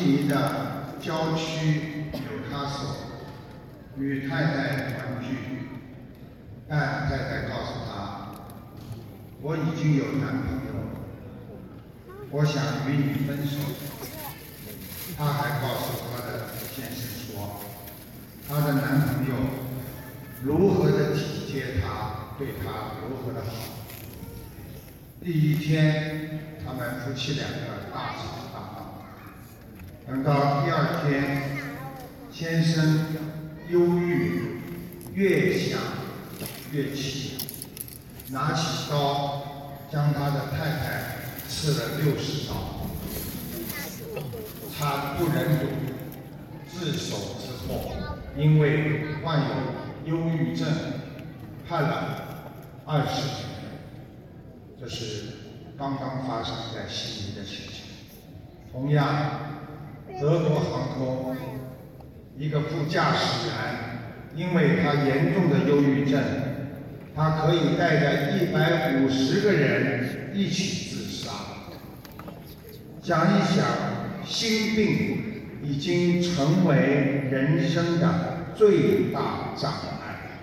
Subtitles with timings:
[0.00, 2.20] 尼的郊区纽
[2.50, 2.96] 卡索，
[3.98, 5.68] 与太太团聚，
[6.68, 8.32] 但太太告诉他，
[9.42, 10.72] 我已经有男朋友，
[12.30, 13.58] 我想与你分手。
[15.18, 17.60] 他还告诉他的先生说，
[18.48, 19.34] 他的男朋友
[20.42, 22.18] 如何的体贴他。
[22.40, 23.52] 对他如何的好？
[25.22, 28.39] 第一天，他们夫妻两个大吵。
[30.10, 31.40] 等到第二天，
[32.32, 33.06] 先生
[33.68, 34.60] 忧郁，
[35.14, 35.78] 越想
[36.72, 37.38] 越气，
[38.30, 41.16] 拿起刀将他的太太
[41.48, 42.88] 刺了六十刀。
[44.76, 45.66] 他不忍睹，
[46.68, 47.92] 自首之后，
[48.36, 50.66] 因为患有忧郁症，
[51.68, 52.26] 判了。
[52.84, 53.46] 二十年，
[54.80, 55.22] 这是
[55.78, 57.84] 刚刚发生在悉尼的事情。
[58.72, 59.59] 同样，
[60.20, 61.34] 德国航空
[62.36, 63.54] 一个副驾驶员，
[64.36, 66.22] 因为他严重的忧郁症，
[67.16, 71.30] 他可以带着一百五十个人一起自杀。
[73.02, 73.64] 想一想，
[74.26, 75.22] 心病
[75.62, 76.76] 已经成为
[77.30, 80.38] 人生的最大障碍，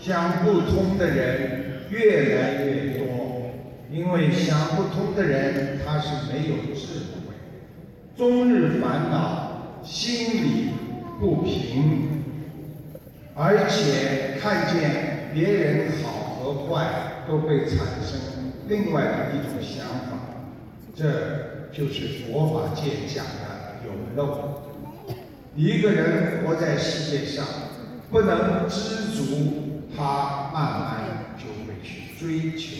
[0.00, 1.60] 想不通的人。
[1.90, 3.52] 越来越多，
[3.92, 7.23] 因为想不通的人他是没有智慧，
[8.16, 10.70] 终日烦恼，心里
[11.18, 12.22] 不平，
[13.34, 20.18] 而且看见别人好和坏都会产生另外的一种想法，
[20.94, 24.62] 这就是佛法界讲的有漏。
[25.56, 27.44] 一个人活在世界上，
[28.10, 31.00] 不能知足，他慢慢
[31.36, 32.04] 就会去。
[32.16, 32.70] 追求，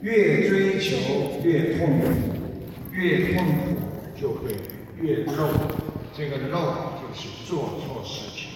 [0.00, 0.96] 越追求
[1.44, 2.06] 越痛苦，
[2.90, 3.76] 越痛苦
[4.20, 4.54] 就会
[5.00, 5.48] 越漏，
[6.14, 8.50] 这个漏就是做错事情。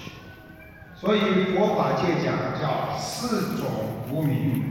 [0.94, 1.20] 所以
[1.54, 3.66] 佛法界讲叫四种
[4.10, 4.62] 无明。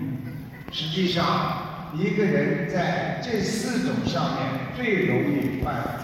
[0.72, 4.44] 实际上，一个人在这四种上面
[4.76, 6.02] 最容易犯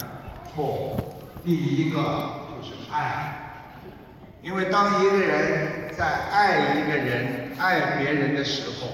[0.54, 0.98] 错。
[1.44, 3.64] 第一个就是爱，
[4.42, 8.88] 因为当一个人在爱一个人、爱别人的时候，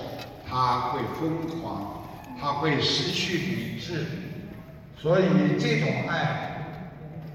[0.47, 2.05] 他会疯狂，
[2.39, 4.05] 他会失去理智，
[5.05, 5.23] 所以
[5.59, 6.65] 这种爱，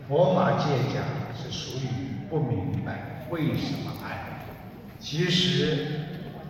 [0.08, 1.04] 佛法界讲
[1.40, 1.86] 是属于
[2.28, 4.42] 不明白为什么爱。
[4.98, 6.00] 其实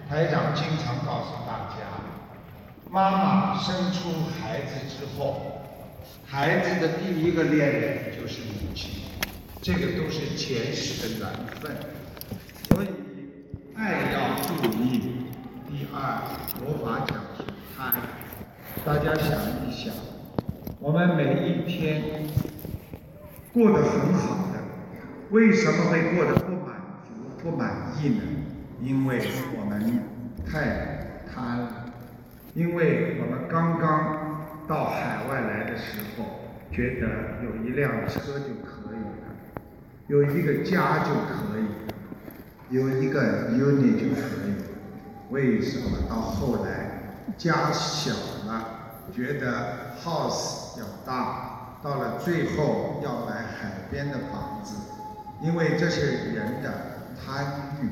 [0.08, 1.84] 台长经常告诉大家，
[2.90, 4.08] 妈妈生出
[4.40, 5.60] 孩子之后，
[6.24, 9.02] 孩子的第一个恋人就是母亲，
[9.60, 11.28] 这个都是前世的缘
[11.60, 11.76] 分，
[12.70, 12.88] 所以
[13.76, 15.26] 爱要注意。
[15.68, 16.22] 第二，
[16.58, 17.44] 佛法讲是
[17.78, 17.92] 爱，
[18.86, 19.38] 大家想
[19.68, 19.92] 一想，
[20.82, 22.02] 我们每一天
[23.52, 24.60] 过得很好的，
[25.28, 28.22] 为什么会过得不满足、不满意呢？
[28.80, 29.20] 因为
[29.58, 30.02] 我们
[30.50, 31.84] 太贪了，
[32.54, 36.24] 因为我们刚刚到海外来的时候，
[36.72, 39.36] 觉得有一辆车就可以了，
[40.06, 41.92] 有一个家就可以了，
[42.70, 44.54] 有一个 unit 就可以。
[45.28, 48.12] 为什么到后来家小
[48.46, 54.74] 了，觉得 house 要大，到了最后要买海边的房子？
[55.42, 56.72] 因为这是人的
[57.16, 57.88] 贪欲，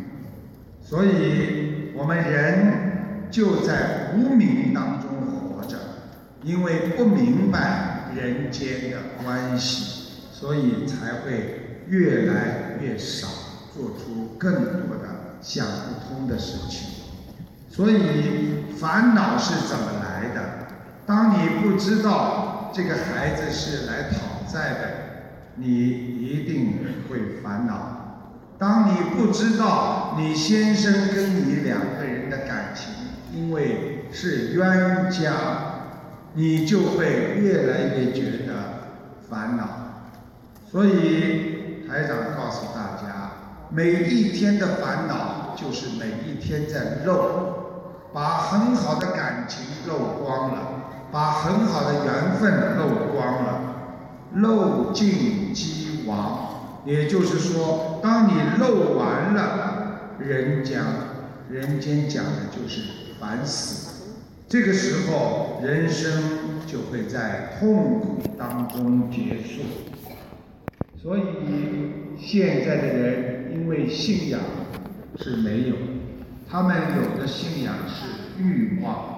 [0.82, 5.76] 所以我们人就在无名当中活着。
[6.42, 13.26] 因为不明白人间的关系，所以才会越来越少
[13.74, 16.88] 做出更多的想不通的事情。
[17.70, 20.68] 所以烦恼是怎么来的？
[21.06, 24.90] 当你不知道这个孩子是来讨债的，
[25.56, 26.78] 你一定
[27.08, 27.74] 会烦恼；
[28.58, 32.92] 当你不知道你先生跟你两个人的感情，
[33.32, 35.32] 因为是冤家，
[36.34, 38.52] 你就会越来越觉得
[39.28, 39.68] 烦恼。
[40.70, 43.30] 所以台长告诉大家，
[43.70, 50.74] 每一天的烦恼就是每一天在漏，把很好的感情漏光了。
[51.10, 53.60] 把很好的缘分漏光了，
[54.34, 56.46] 漏尽即亡。
[56.84, 60.84] 也就是说，当你漏完了，人讲
[61.50, 62.82] 人间讲的就是
[63.20, 64.14] 烦死。
[64.48, 66.22] 这个时候，人生
[66.66, 69.62] 就会在痛苦当中结束。
[71.02, 71.22] 所以，
[72.18, 74.40] 现在的人因为信仰
[75.18, 75.76] 是没有，
[76.50, 79.17] 他们有的信仰是欲望。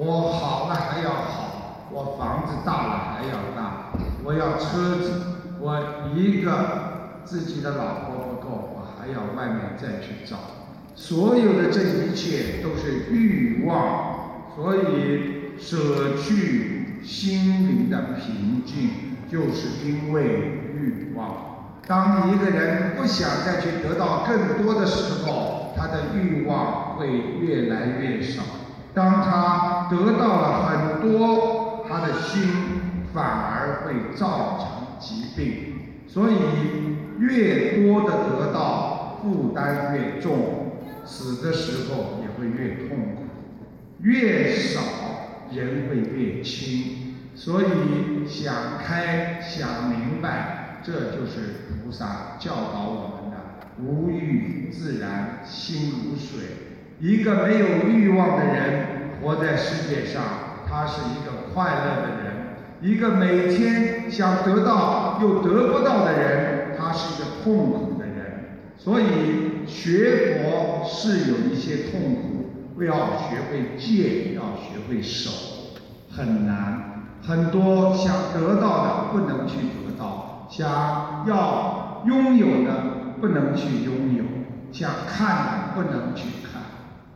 [0.00, 3.90] 我好了还要好，我房子大了还要大，
[4.22, 5.10] 我要车子，
[5.58, 10.36] 我一个自己的老婆不够，我还要外面再去找。
[10.94, 20.22] 所有的这一切都是欲望，所以舍去心灵的平静，就是因为
[20.74, 21.80] 欲望。
[21.88, 27.08] 当一个人不想再去得到更多的时候，他的欲望会
[27.40, 28.42] 越来越少。
[28.94, 32.48] 当他得到了很多，他的心
[33.12, 35.74] 反而会造成疾病。
[36.08, 36.34] 所以，
[37.18, 40.72] 越多的得到，负担越重，
[41.04, 43.22] 死的时候也会越痛苦；
[44.00, 44.80] 越少，
[45.52, 47.14] 人会越轻。
[47.34, 53.36] 所以，想开、想明白，这就是菩萨教导我们的：
[53.80, 56.67] 无欲自然，心如水。
[57.00, 58.86] 一个没有欲望的人
[59.22, 60.22] 活在世界上，
[60.68, 62.26] 他是一个快乐的人；
[62.80, 68.16] 一个每天想得到又得不到的人，他是一个痛苦的人。
[68.76, 75.30] 所以学佛是有一些痛苦，要学会戒，要学会守，
[76.10, 76.84] 很难。
[77.26, 82.72] 很多想得到的不能去得到，想要拥有的
[83.20, 84.24] 不能去拥有，
[84.72, 86.47] 想看的不能去看。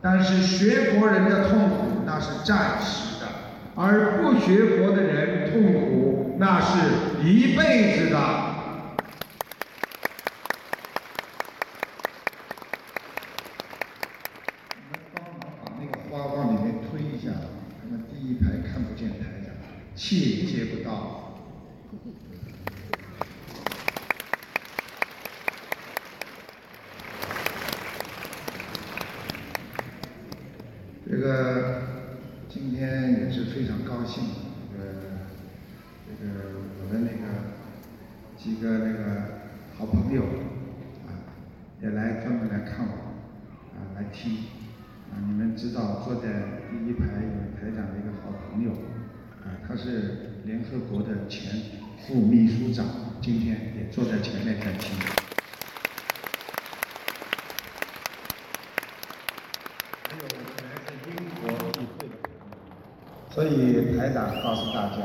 [0.05, 3.29] 但是学佛人的痛苦那是暂时的，
[3.77, 8.19] 而不学佛的人痛苦那是一辈子的。
[14.75, 17.31] 你们帮忙把那个花往里面推一下，
[17.85, 19.55] 那么第一排看不见台长，
[19.95, 21.21] 气接不到。
[31.05, 31.83] 这这个
[32.49, 34.25] 今天也是非常高兴，
[34.73, 34.91] 这个
[36.19, 36.51] 这个
[36.81, 37.55] 我的那个
[38.37, 38.99] 几个那个
[39.79, 40.25] 好朋友
[41.07, 41.23] 啊，
[41.81, 42.95] 也来专门来看我
[43.71, 44.33] 啊，来听
[45.13, 45.23] 啊。
[45.25, 46.29] 你们知道坐在
[46.69, 48.73] 第一排有台长的一个好朋友
[49.45, 51.53] 啊，他是联合国的前
[52.05, 52.85] 副秘书长，
[53.21, 55.22] 今天也坐在前面在听。
[63.35, 64.99] 所以台长告诉大家，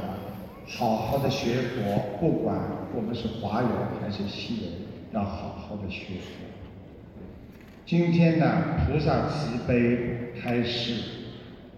[0.77, 2.60] 好好的学佛，不管
[2.93, 3.69] 我们是华人
[4.01, 4.72] 还是西人，
[5.13, 6.43] 要好好的学佛。
[7.86, 8.46] 今天呢，
[8.86, 11.29] 菩萨慈悲开示，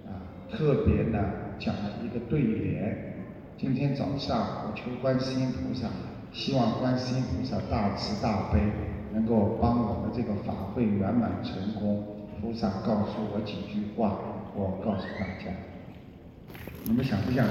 [0.08, 1.24] 啊，特别呢
[1.60, 3.14] 讲了一个对联。
[3.56, 5.88] 今天早上我求观世音菩萨，
[6.34, 8.60] 希望观世音菩萨大慈大悲，
[9.14, 12.04] 能够帮我们这个法会圆满成功。
[12.42, 14.18] 菩萨告诉我几句话，
[14.56, 15.56] 我告诉大家。
[16.86, 17.46] 你们想不想？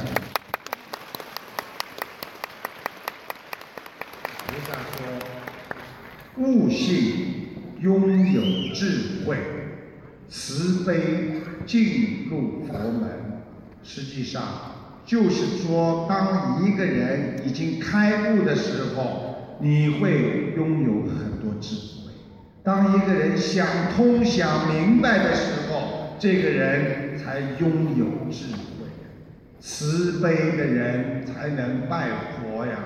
[4.47, 5.07] 菩萨说：
[6.39, 7.49] 悟性
[7.81, 9.37] 拥有智慧，
[10.29, 13.43] 慈悲进入佛门。
[13.85, 14.43] 实际上，
[15.07, 22.13] 就是说，当一个人已经开悟的时候，你会拥有很多智慧。
[22.65, 28.78] 当一个人想通、想明白的时候，这个人才拥有智慧。
[29.61, 32.09] 慈悲的人才能拜
[32.41, 32.79] 佛呀！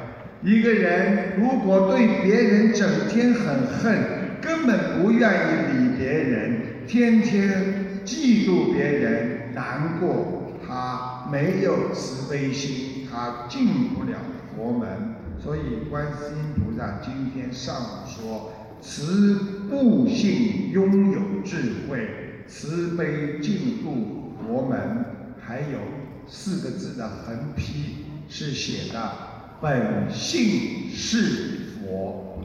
[0.43, 3.99] 一个人如果对别人整天很恨，
[4.41, 14.17] 根本不愿意理别人，天天嫉妒别人，难过，他没有慈悲心，他进不了
[14.57, 14.89] 佛门。
[15.39, 19.35] 所以观世音菩萨今天上午说：慈
[19.69, 21.57] 不信拥有智
[21.89, 22.09] 慧，
[22.47, 25.05] 慈悲进入佛门。
[25.45, 25.79] 还有
[26.35, 29.13] 四个字的横批是写的：
[29.61, 32.43] 本性是佛。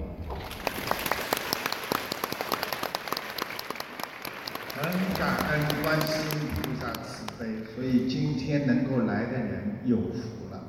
[4.75, 10.62] 很感恩观世音菩萨慈悲，所以今天能够来的人有福了。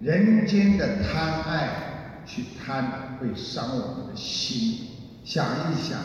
[0.00, 4.86] 人间的贪爱，去贪会伤我们的心。
[5.24, 5.98] 想一想，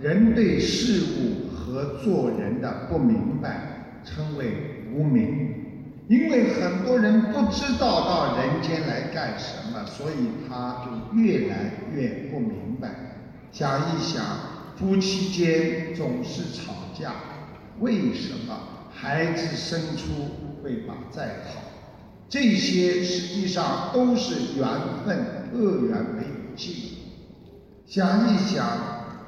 [0.00, 5.54] 人对事物和做人的不明白，称为无明。
[6.08, 12.88] 因为很多人不知道到人间来干什么，所以他就越来越不明白。
[13.50, 14.24] 想一想，
[14.78, 17.12] 夫妻间总是吵架，
[17.80, 18.56] 为什么
[18.94, 21.60] 孩子生出会把再好？
[22.28, 24.68] 这些实际上都是缘
[25.04, 25.18] 分，
[25.54, 26.74] 恶缘没有尽。
[27.84, 28.64] 想一想，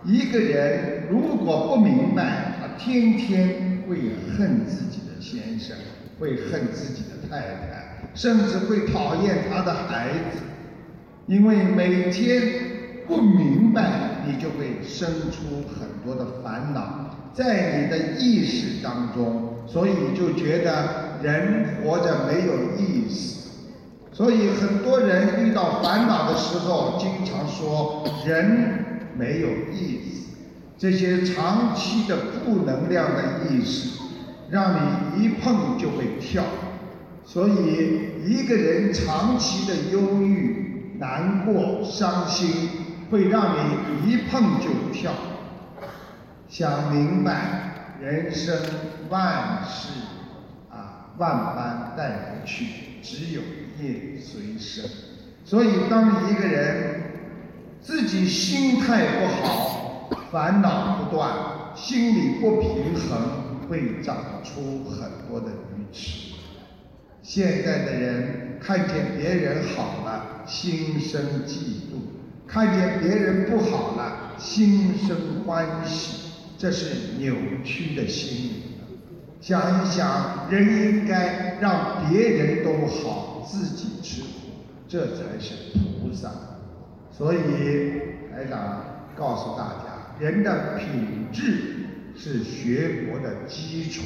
[0.05, 3.97] 一个人如果不明白，他天天会
[4.37, 5.77] 恨自己先生。
[6.21, 10.41] 会恨自己的太太，甚至会讨厌他的孩子，
[11.29, 12.43] 因为每天
[13.07, 23.51] 不明白，你就会生出很多的烦恼，在你的意识当中，所以就觉得人活着没有意思，
[24.11, 30.31] 所以很多人遇到烦恼的时候，经常说人没有意思，
[30.77, 33.98] 这些长期的负能量的意识。
[34.51, 34.75] 让
[35.19, 36.43] 你一碰就会跳，
[37.25, 42.71] 所以一个人长期的忧郁、难过、伤心，
[43.11, 45.13] 会让你一碰就跳。
[46.49, 48.57] 想明白，人生
[49.11, 49.89] 万事
[50.71, 52.65] 啊，万般带不去，
[53.03, 53.43] 只有
[53.83, 54.85] 业随身。
[55.45, 57.03] 所以，当一个人
[57.83, 61.33] 自己心态不好，烦恼不断，
[61.75, 63.48] 心里不平衡。
[63.69, 65.47] 会长出很多的
[65.77, 66.35] 愚痴。
[67.23, 72.01] 现在的人看见别人好了，心生嫉妒；
[72.47, 76.29] 看见别人不好了，心生欢喜。
[76.57, 78.63] 这是扭曲的心理。
[79.41, 84.29] 想一想，人应该让别人都好，自己吃苦，
[84.89, 85.55] 这才是
[86.01, 86.31] 菩萨。
[87.13, 87.39] 所以
[88.33, 88.83] 台长
[89.17, 91.75] 告诉大家，人的品质。
[92.19, 94.03] 是学佛的基础。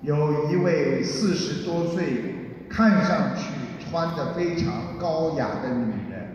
[0.00, 2.34] 有一位四十多岁、
[2.70, 3.44] 看上去
[3.84, 6.30] 穿得非常高雅的女人，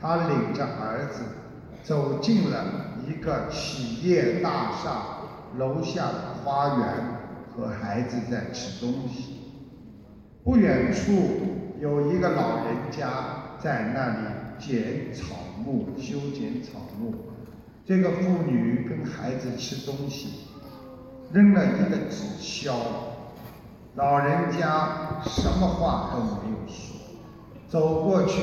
[0.00, 1.24] 她领着儿子
[1.82, 5.02] 走进了一个企业大厦
[5.56, 6.86] 楼下的花园，
[7.56, 9.40] 和孩子在吃东西。
[10.44, 11.12] 不远处
[11.80, 14.26] 有一个老人家在那里
[14.58, 17.29] 剪草木、修剪草木。
[17.90, 20.28] 这个妇女跟孩子吃东西，
[21.32, 22.72] 扔了一个纸箱，
[23.96, 26.96] 老人家什么话都没有说，
[27.68, 28.42] 走过去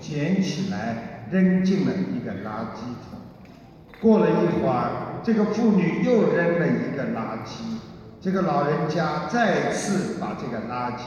[0.00, 3.20] 捡起来扔进了一个垃圾桶。
[4.00, 4.90] 过了一会儿，
[5.22, 7.78] 这个妇女又扔了一个垃圾，
[8.20, 11.02] 这个老人家再次把这个垃圾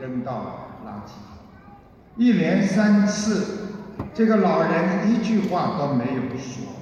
[0.00, 1.76] 扔到垃圾桶。
[2.16, 3.68] 一连三次，
[4.12, 6.75] 这个老人一句话都没有说。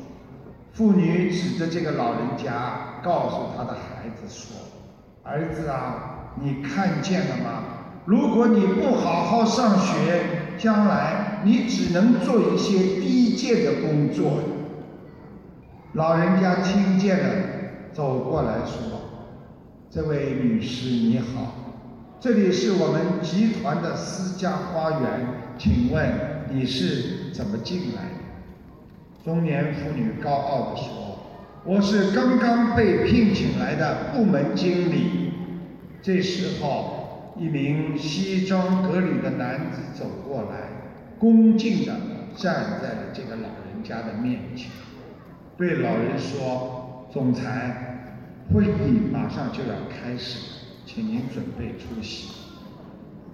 [0.74, 4.56] 妇女指着这个老人家，告诉他的孩子说
[5.22, 7.62] ：“儿子啊，你看见了吗？
[8.04, 10.24] 如果你不好好上学，
[10.58, 14.40] 将来你只能做一些低贱的工作。”
[15.94, 17.24] 老人家听见了，
[17.92, 18.98] 走过来说
[19.88, 21.54] ：“这位女士你好，
[22.18, 25.00] 这里是我们集团的私家花园，
[25.56, 26.12] 请问
[26.50, 28.23] 你是怎么进来的？”
[29.24, 31.18] 中年妇女高傲地说
[31.64, 35.32] ：“我是刚刚被聘请来的部门经理。”
[36.02, 40.68] 这时候，一名西装革履的男子走过来，
[41.18, 41.92] 恭敬地
[42.36, 44.70] 站在了这个老人家的面前，
[45.56, 48.12] 对老人说：“总裁，
[48.52, 52.28] 会议马上就要开始，请您准备出席。”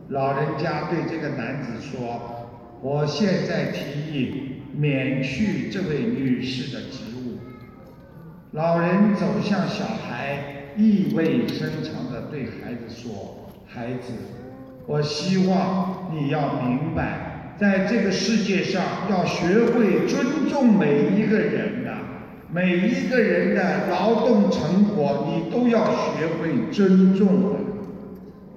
[0.06, 2.36] 老人家对这个男子说。
[2.82, 7.36] 我现在提议免去这位女士的职务。
[8.52, 14.14] 老人走向小孩，意味深长地对孩子说：“孩子，
[14.86, 21.94] 我希望你要明白，在这个世界上要学会尊重每一个人的，
[22.50, 27.54] 每一个人的劳动成果，你都要学会尊重。”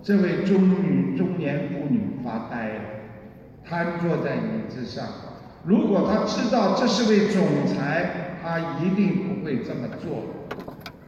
[0.02, 2.82] 这位中女中年妇女发呆了，
[3.66, 5.06] 瘫坐在椅子上。
[5.66, 10.26] 如果他知道这是位总裁，他一定不会这么做。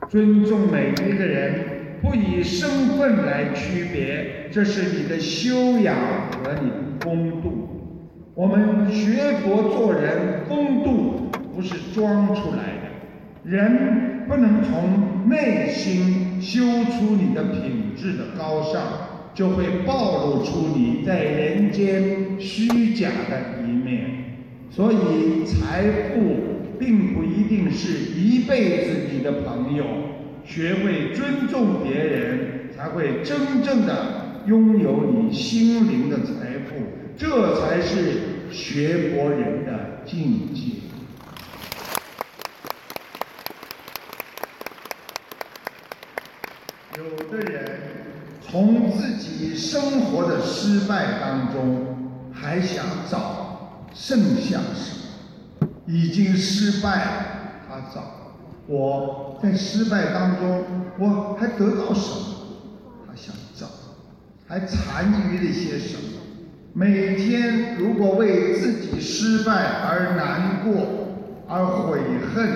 [0.10, 5.96] 尊重每一个人，不以身份来区别，这是你的修养
[6.32, 7.68] 和你的风度。
[8.34, 12.96] 我们学佛做人，风度不是装出来的。
[13.44, 18.82] 人不能从内心修出你的品质的高尚，
[19.34, 24.15] 就会暴露出你在人间虚假的一面。
[24.76, 29.86] 所以，财富并不一定是一辈子你的朋友。
[30.46, 36.76] 学会尊重别人，才会真正的拥有你心灵的财富。
[37.18, 40.82] 这才是学佛人的境界。
[46.98, 47.80] 有的人
[48.42, 53.55] 从自己生活的失败当中，还想找
[53.96, 54.94] 剩下什
[55.62, 55.68] 么？
[55.88, 57.26] 已经失败了，
[57.68, 58.04] 他找
[58.68, 60.64] 我在失败当中，
[61.00, 62.36] 我还得到什么？
[63.08, 63.68] 他想找，
[64.48, 66.20] 还残余了些什么？
[66.74, 70.74] 每天如果为自己失败而难过，
[71.48, 72.00] 而悔
[72.34, 72.50] 恨、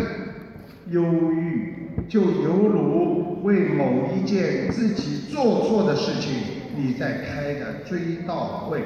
[0.90, 6.34] 忧郁，就犹如为某一件自己做错的事情，
[6.76, 8.84] 你在开的追悼会，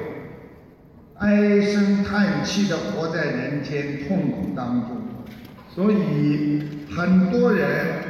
[1.18, 5.02] 唉声叹气的活在人间痛苦当中。
[5.74, 6.62] 所以
[6.94, 8.02] 很多人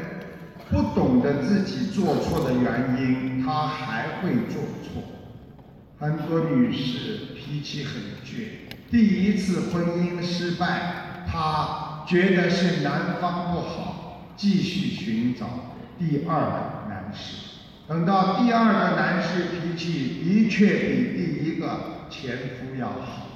[0.71, 5.03] 不懂得自己做错的原因，他还会做错。
[5.99, 15.47] 很多女士脾气很倔，第一次婚姻失败，她觉得是男方不好，继续寻找
[15.99, 17.37] 第二个男士。
[17.87, 23.27] 等到第二个男士脾气的确比第一个前夫要好，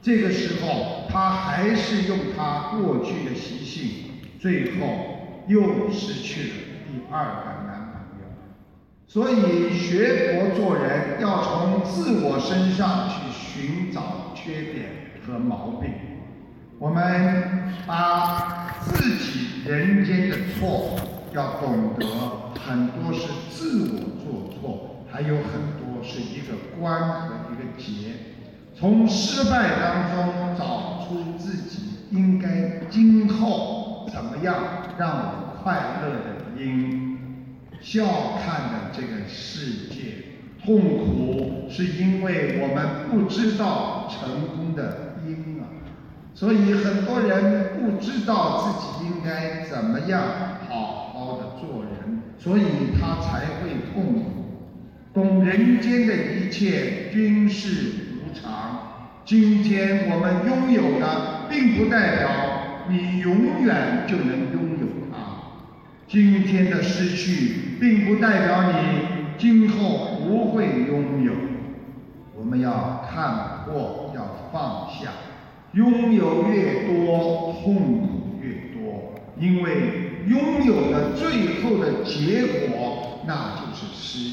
[0.00, 6.54] 这个时候他还是用他过去的习性，最后又失去了
[6.86, 8.24] 第二个男朋友。
[9.06, 14.86] 所以学佛做人要从自我身上去寻找缺点
[15.26, 15.90] 和毛病。
[16.78, 20.98] 我们把自己人间的错
[21.32, 22.06] 要懂得，
[22.60, 27.28] 很多是自我做错，还有很多是一个关和
[27.76, 28.12] 一个结。
[28.74, 31.78] 从失败当中找出自己
[32.10, 34.56] 应该今后怎么样
[34.98, 37.10] 让我快乐的因。
[37.80, 38.04] 笑
[38.44, 45.66] 看的这个世界，痛苦是因为我们不知道成功的因啊，
[46.32, 50.22] 所以很多人不知道自己应该怎么样
[50.68, 52.62] 好好的做人，所以
[53.00, 54.41] 他才会痛苦。
[55.14, 57.68] 懂人间的一切均是
[58.16, 62.30] 无常，今天我们拥有的，并不代表
[62.88, 65.16] 你永远就能拥有它。
[66.08, 68.78] 今天的失去，并不代表你
[69.36, 71.32] 今后不会拥有。
[72.34, 75.10] 我们要看破，要放下。
[75.72, 84.31] 拥有越多，痛苦越多，因为拥有的最后的结果，那就是失去。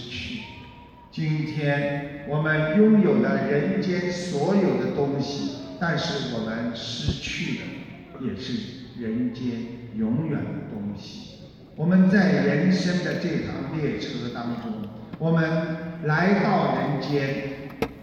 [1.20, 9.52] 今天我们拥有了人间所有的东西，但是我们失去的也是人间
[9.98, 11.40] 永远的东西。
[11.76, 14.72] 我们在人生的这趟列车当中，
[15.18, 15.44] 我们
[16.06, 17.50] 来到人间，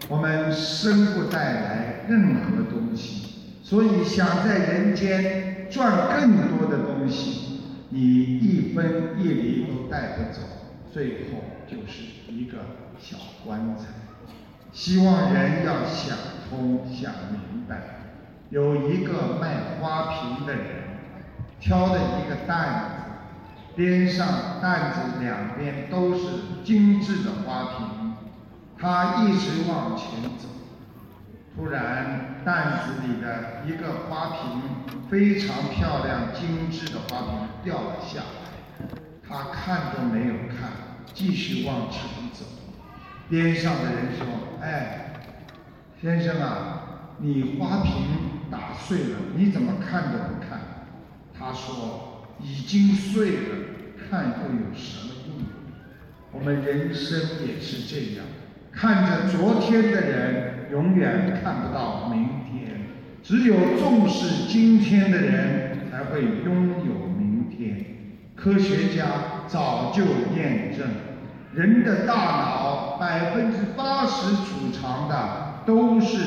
[0.09, 3.31] 我们生不带来任何东西，
[3.63, 7.99] 所以想在人间赚更多的东西，你
[8.37, 10.41] 一分一厘都带不走，
[10.93, 12.76] 最后就是一个
[13.47, 13.85] 棺材。
[14.71, 16.15] 希望人要想
[16.47, 17.77] 通、想明白。
[18.49, 20.65] 有一个卖花瓶的人，
[21.59, 22.97] 挑的一个担子。
[23.75, 26.19] 边上担子两边都是
[26.63, 28.15] 精致的花瓶，
[28.75, 30.47] 他一直往前走，
[31.55, 34.61] 突然担子里的一个花瓶
[35.07, 38.87] 非常漂亮、精致的花瓶掉了下来，
[39.29, 40.71] 他看都没有看，
[41.13, 42.01] 继续往前
[42.33, 42.56] 走。
[43.29, 44.25] 边上的人说
[44.61, 45.13] ：“哎，
[46.01, 47.93] 先生啊，你花瓶
[48.49, 50.59] 打碎了，你怎么看都不看？”
[51.37, 52.13] 他说。
[52.39, 53.55] 已经碎了，
[53.97, 55.45] 看又有什么意义？
[56.31, 58.27] 我们人生也是这样，
[58.71, 62.89] 看着昨天的人，永远看不到明天。
[63.23, 67.83] 只有重视今天的人，才会拥有明天。
[68.35, 70.03] 科学家早就
[70.35, 70.87] 验证，
[71.57, 76.19] 人的大脑百分之八十储藏的都是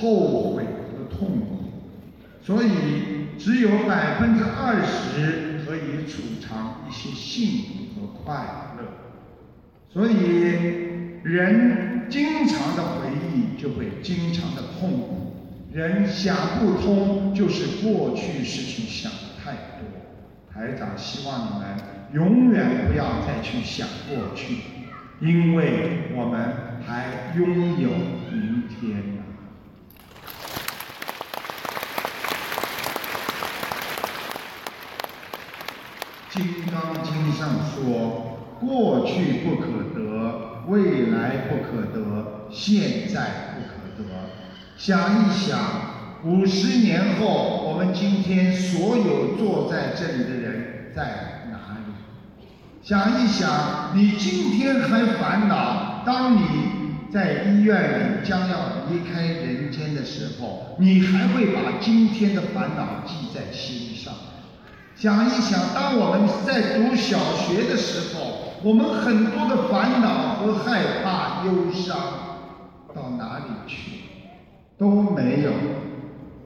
[0.00, 1.64] 后悔和痛苦，
[2.42, 8.42] 所以只有百分之二十可以储藏一些幸福和快
[8.78, 8.84] 乐。
[9.92, 10.14] 所以
[11.24, 15.36] 人经常的回忆就会经常的痛苦，
[15.74, 19.90] 人想不通就是过去事情想的太多。
[20.50, 21.76] 台长希望你们
[22.12, 24.56] 永远不要再去想过去，
[25.20, 27.90] 因为我们还拥有
[28.30, 29.22] 明天呢。
[36.32, 44.08] 《金刚经》上说：“过去不可得，未来不可得，现在不可得。”
[44.78, 45.58] 想一想，
[46.24, 51.29] 五十年后，我们今天所有坐在这里的人在？
[52.82, 56.40] 想一想，你今天还烦恼，当你
[57.12, 58.56] 在医院里将要
[58.88, 64.14] 离开人间的时候，你还会把今天的烦恼记在心上。
[64.96, 71.96] 想一想，当我们在读小学的时候，我们很多的烦恼和害怕、忧伤
[72.94, 74.00] 到哪里去？
[74.78, 75.52] 都没有。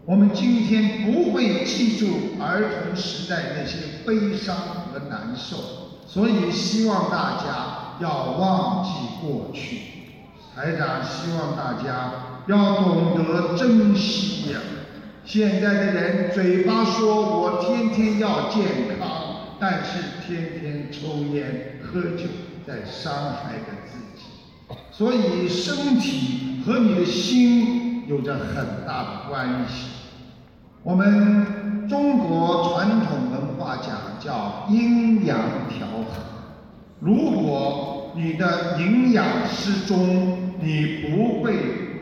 [0.05, 5.57] 我们今天不会记住儿童时代那些悲伤和难受，
[6.15, 9.81] 所以希望大家要忘记过去。
[10.55, 12.13] 台长希望大家
[12.47, 14.61] 要懂得珍惜呀。
[15.25, 18.63] 现在的人嘴巴说我天天要健
[18.97, 22.29] 康，但是天天抽烟喝酒，
[22.65, 24.23] 在伤害着自己。
[24.93, 29.89] 所以身体和你的心有着很大的关系。
[30.85, 35.39] 我们中国传统文话讲叫阴阳
[35.69, 36.23] 调和。
[37.01, 41.55] 如果你的营养失中，你不会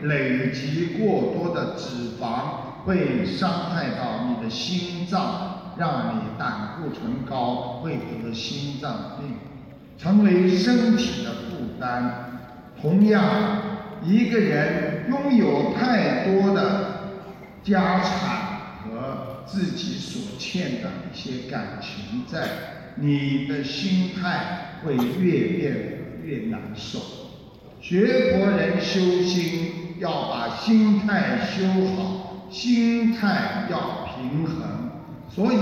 [0.03, 9.35] 累积过多的脂肪，会伤害到你的心脏，让你胆固醇高，会得心脏病，
[9.97, 12.39] 成为身体的负担。
[12.81, 13.23] 同样，
[14.03, 16.85] 一个人拥有太多的
[17.63, 18.42] 家产
[19.45, 22.47] 自己所欠的一些感情债，
[22.95, 25.75] 你的心态会越变
[26.23, 26.99] 越难受。
[27.81, 34.91] 学佛人修心要把心态修好，心态要平衡。
[35.29, 35.57] 所以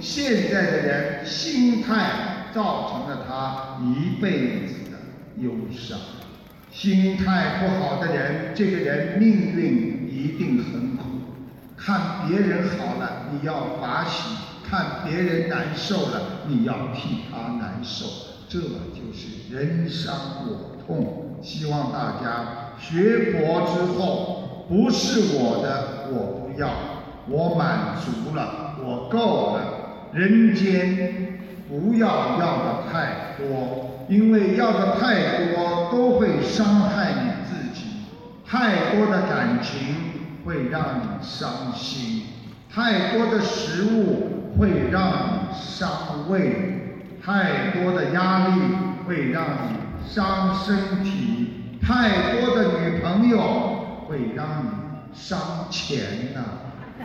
[0.00, 4.98] 现在的人心态造成了他一辈子的
[5.42, 5.98] 忧伤。
[6.70, 11.07] 心态不好的人，这个人命运一定很苦。
[11.78, 14.34] 看别人好了，你要法喜；
[14.68, 18.04] 看别人难受了，你要替他难受。
[18.48, 20.14] 这就是人伤
[20.46, 21.36] 我痛。
[21.40, 26.68] 希望大家学佛之后，不是我的我不要，
[27.28, 29.60] 我满足了，我够了。
[30.12, 31.38] 人间
[31.68, 37.86] 不要要的太多，因为要的太多都会伤害你自己。
[38.44, 40.07] 太多的感情
[40.48, 42.22] 会让你伤心，
[42.72, 48.54] 太多的食物会让你伤胃，太多的压力
[49.06, 49.88] 会让你。
[50.08, 54.70] 伤身体，太多的女朋友会让你
[55.12, 56.40] 伤钱呐。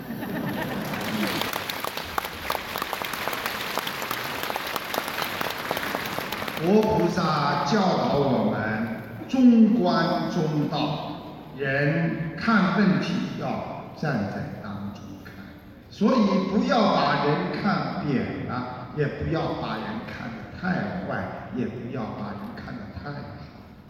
[6.62, 11.13] 佛菩萨教导我们中观中道，
[11.58, 15.46] 人看问题要站在当中看，
[15.90, 22.82] 所以不要把人看扁了，也不要把人看得太坏，也不要把人看得。
[23.04, 23.18] 太好，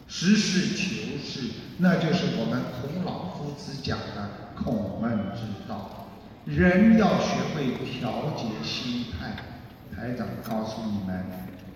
[0.07, 1.47] 实事求是，
[1.77, 6.07] 那就是我们孔老夫子讲的孔孟之道。
[6.45, 9.35] 人要学会调节心态。
[9.95, 11.23] 台长告诉你们，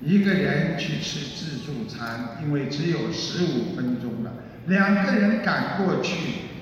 [0.02, 4.32] 一个人去吃自助餐，因为只有十五分钟了，
[4.68, 6.16] 两个人赶过去，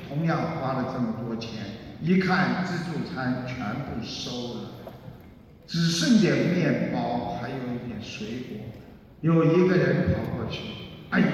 [0.08, 1.50] 同样花了这么多钱，
[2.02, 4.70] 一看自助餐全部收了，
[5.66, 8.58] 只剩点面包，还有一点水果。
[9.22, 10.62] 有一个人跑过去，
[11.10, 11.26] 哎呀，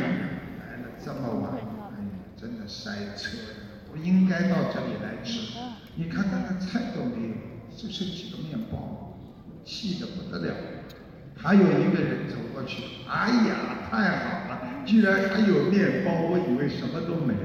[0.59, 3.43] 来了这么晚，哎呀，真的塞车呀！
[3.91, 5.57] 我应该到这里来吃。
[5.95, 7.35] 你看看那菜都没有，
[7.75, 9.17] 就剩几个面包，
[9.65, 10.55] 气得不得了。
[11.35, 13.55] 还有一个人走过去，哎呀，
[13.91, 17.39] 太好了，居然还有面包，我以为什么都没了。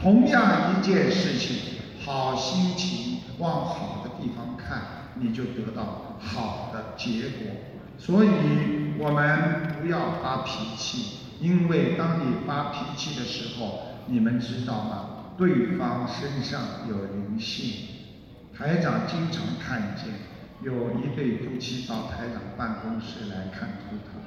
[0.00, 7.56] 同样一件事情，好心情往好的地方看，你就得到好的结果。
[7.98, 8.28] 所以
[8.98, 15.04] 我们不要发脾气，因为当你发脾气的时候，你们知道吗？
[15.36, 17.96] 对方身上有灵性。
[18.56, 20.06] 台长经常看见
[20.62, 24.17] 有一对夫妻到台长办公室来看图腾，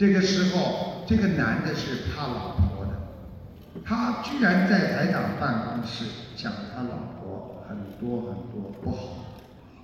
[0.00, 9.26] 这个时候这个男的是怕老婆的，他居然在台长办公室讲他老婆很多很多不好，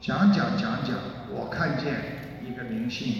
[0.00, 0.96] 讲讲讲讲，
[1.28, 3.12] 我看见一个灵性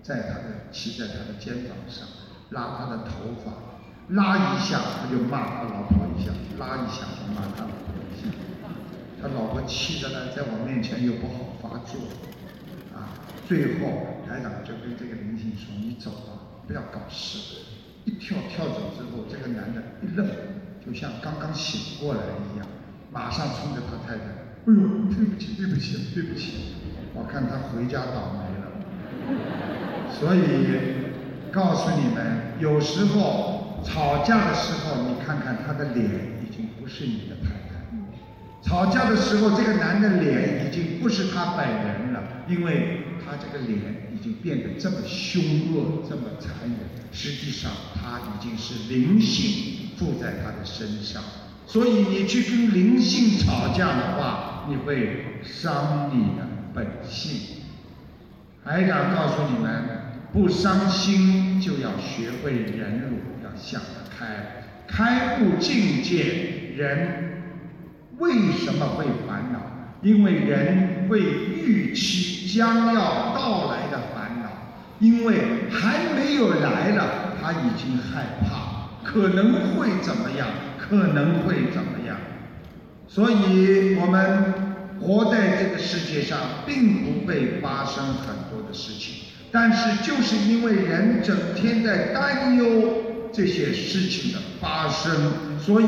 [0.00, 2.06] 在他的骑在他的肩膀上
[2.50, 3.50] 拉他的头发，
[4.14, 8.28] 拉一下他就骂他老婆一下，拉一下就骂他老婆一下。
[9.20, 11.98] 他老婆气的呢，在我面前又不好发作，
[13.46, 17.62] 最后台长就跟这个灵性说：“你走吧，不要搞事。”
[18.04, 20.26] 一跳跳走之后，这个男的一愣，
[20.84, 22.66] 就像刚刚醒过来一样，
[23.12, 24.24] 马上冲着他太太
[24.66, 26.74] ：“哎呦，对不起，对不起，对不起！”
[27.14, 28.66] 我看他回家倒霉了。
[30.10, 30.40] 所以
[31.52, 36.04] 告诉你们，有时候吵架的时候，你看看他的脸，
[36.42, 37.66] 已经不是你的太太。
[38.62, 46.78] 吵架的时候，这个男的脸已经不是他本人了，因为他这个脸已经变得这么凶恶、这么残忍。
[47.12, 51.22] 实际上，他已经是灵性附在他的身上。
[51.66, 57.62] 所以，你去跟灵性吵架的话，你会伤你的本性。
[58.62, 59.84] 还敢告诉你们，
[60.32, 67.24] 不伤心就要学会忍辱，要想得开，开悟境界，人。
[68.18, 69.60] 为什么会烦恼？
[70.06, 74.46] 因为人会预期将要到来的烦恼，
[75.00, 75.34] 因为
[75.68, 80.46] 还没有来了，他已经害怕，可能会怎么样？
[80.78, 82.16] 可能会怎么样？
[83.08, 84.54] 所以我们
[85.00, 93.02] 活在这个世界上，并不会发生很多的事情，但是就是因为人整天在担忧。
[93.32, 95.84] 这些事情的发生，所以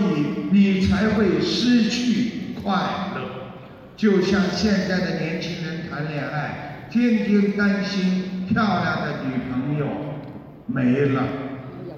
[0.51, 3.08] 你才会失去快乐。
[3.99, 9.89] 就像现在的年轻人谈恋爱，天天担心漂亮的女朋友
[10.67, 11.25] 没了，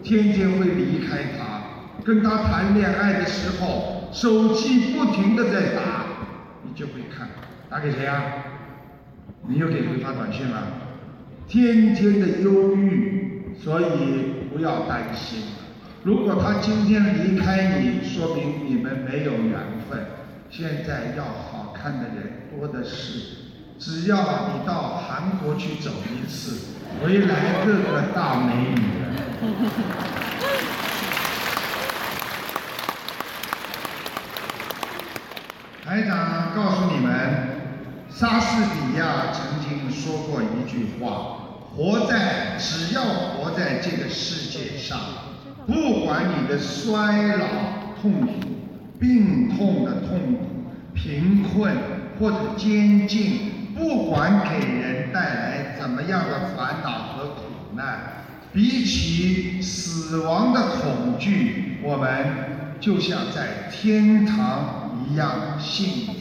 [0.03, 1.61] 天天会离开他。
[2.03, 6.07] 跟他谈恋爱的时候，手机不停的在打，
[6.65, 7.29] 你就会看
[7.69, 8.23] 打给谁啊？
[9.47, 10.69] 你又给谁发短信了？
[11.47, 14.41] 天天的忧郁，所以。
[14.53, 15.45] 不要担心，
[16.03, 20.05] 如果他今天离开你，说明你们没有缘分。
[20.51, 23.39] 现在要好看的人多的是，
[23.79, 28.83] 只要你到韩国去走一次，回来个个大美女。
[35.83, 37.09] 台长告诉你们，
[38.11, 41.39] 莎士比亚曾经说过一句话。
[41.75, 45.01] 活在，只要活在这个世界上，
[45.67, 47.47] 不管你的衰老
[48.03, 48.35] 痛苦、
[48.99, 50.60] 病痛的痛苦、
[51.03, 51.75] 贫困
[52.19, 62.09] 或者监禁，不管给人带来怎么样的烦恼和苦难，比起死亡的恐惧，我们
[62.81, 66.13] 就像在天堂一样幸福。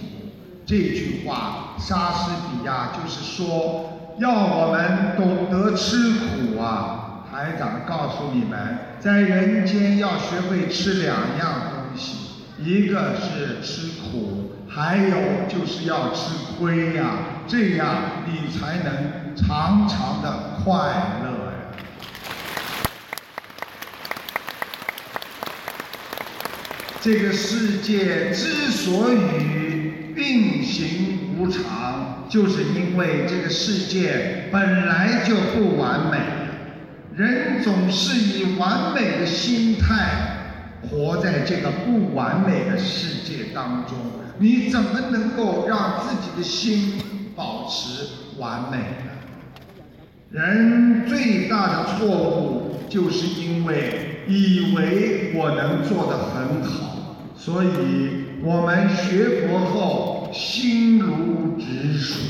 [0.66, 3.96] 这句话，莎士比亚就是说。
[4.20, 7.24] 要我们懂得吃苦啊！
[7.32, 12.18] 台长告诉你们，在人间要学会吃两样东西，
[12.62, 15.18] 一个是吃苦，还有
[15.50, 20.78] 就是要吃亏呀，这样你才能长长的快
[21.24, 21.58] 乐呀。
[27.02, 32.08] 这个世界之所以运行无常。
[32.30, 36.20] 就是因为这个世界本来就不完美，
[37.16, 40.38] 人总是以完美的心态
[40.84, 43.98] 活在这个不完美的世界当中，
[44.40, 46.94] 你怎么能够让自己的心
[47.36, 48.08] 保持
[48.40, 49.12] 完美呢？
[50.32, 57.70] 人最大的错误就是因为以为我能做得很好，所以
[58.42, 60.16] 我们学佛后。
[60.32, 62.22] 心如止水，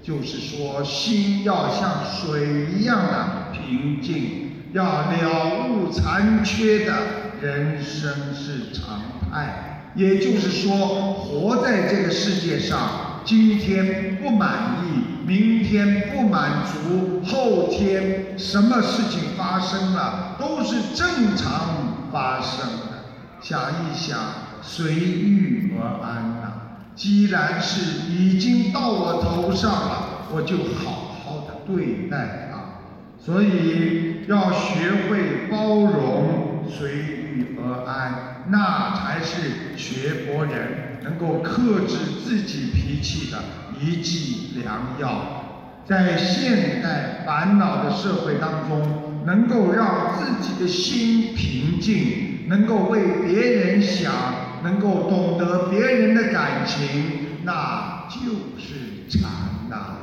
[0.00, 6.92] 就是说心要像水一样的平静，要了悟残缺的
[7.40, 9.71] 人生是常态。
[9.94, 23.04] 也就是说，活在这个世界上，今天不满意，明天不满足，后天什么事情发生了，都是正常发生的。
[23.40, 24.18] 想一想，
[24.62, 26.52] 随遇而安呐。
[26.94, 32.62] 既然是已经到我头上了，我就好好的对待它。
[33.18, 43.38] 所以要学会包容，随遇而安，那才是学佛人能够克制自己脾气的
[43.80, 45.38] 一剂良药。
[45.84, 54.12] 在现代烦恼的社会当中，能够让自己的心平静，能够为别人想，
[54.62, 58.18] 能够懂得别人的感情，那就
[58.58, 59.30] 是禅
[59.68, 59.96] 呐。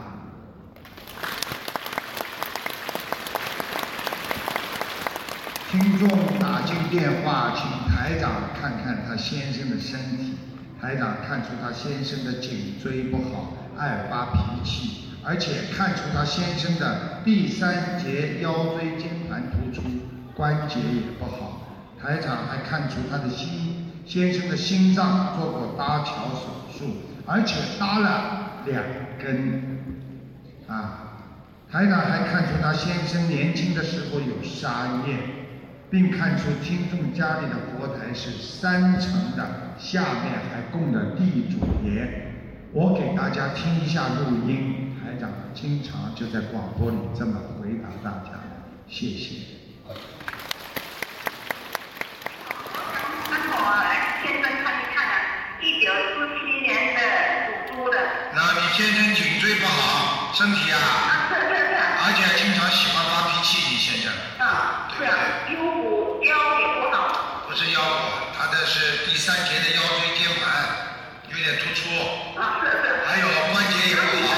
[5.71, 10.35] 听众打进电话，请台长看看他先生的身体。
[10.81, 15.09] 台长看出他先生的颈椎不好，爱发脾气。
[15.23, 19.83] 而且看出他先生的第三节腰椎间盘突出，
[20.33, 21.67] 关节也不好。
[22.01, 26.95] 台长还看出他的心先生的心脏做过搭桥手术，
[27.27, 28.83] 而且搭了两
[29.23, 29.77] 根。
[30.67, 31.13] 啊，
[31.71, 35.38] 台长还看出他先生年轻的时候有沙业，
[35.89, 42.33] 并看出听众家里的佛台是三层的，下面还供着地主爷。
[42.71, 44.85] 我给大家听一下录音。
[45.01, 48.37] 台长经常就在广播里这么回答大家，
[48.87, 49.57] 谢谢。
[53.25, 57.01] 那我来先生看一看啊，一九四七年的
[57.41, 57.97] 属猪的。
[58.35, 60.77] 那你先生颈椎不好，身体啊？
[60.77, 61.73] 啊，是是是。
[61.73, 64.13] 而且经常喜欢发脾气，你先生。
[64.37, 65.09] 啊，是啊，
[65.49, 67.49] 腰骨腰也不好。
[67.49, 70.45] 不是腰骨，他的是第三节的腰椎间盘
[71.31, 71.89] 有点突出。
[72.39, 72.85] 啊，是是。
[73.09, 74.37] 还有关节也不好。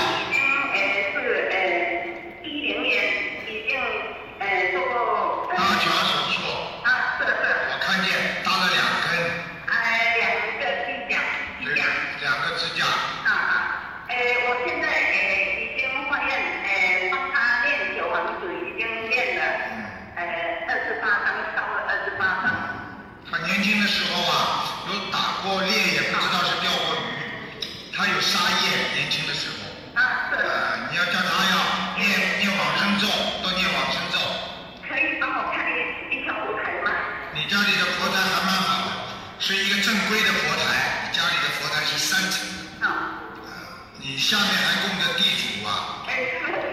[44.17, 46.05] 下面还供着地主啊！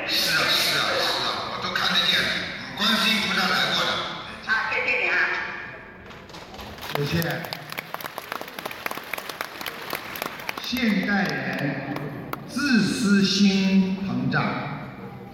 [0.07, 2.13] 是啊是啊是啊，我都看得见，
[2.77, 3.91] 观世音菩萨来过的。
[4.47, 5.13] 啊，谢谢你啊。
[6.95, 7.19] 谢谢。
[10.63, 11.97] 现代人
[12.47, 14.39] 自私心膨胀，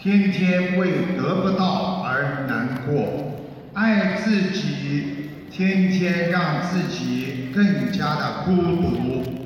[0.00, 3.36] 天天为得不到而难过，
[3.74, 9.44] 爱自己，天天让自己更加的孤独。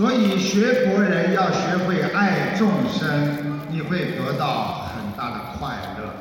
[0.00, 6.14] 所以学佛人要学会爱众生，你会得到很大的快乐。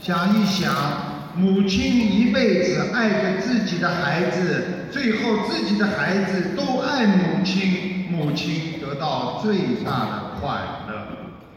[0.00, 0.72] 想一想，
[1.36, 10.56] 母亲一辈子爱着自己的孩子，最后自己的孩子都爱母亲，母亲得到最大的快
[10.88, 11.06] 乐。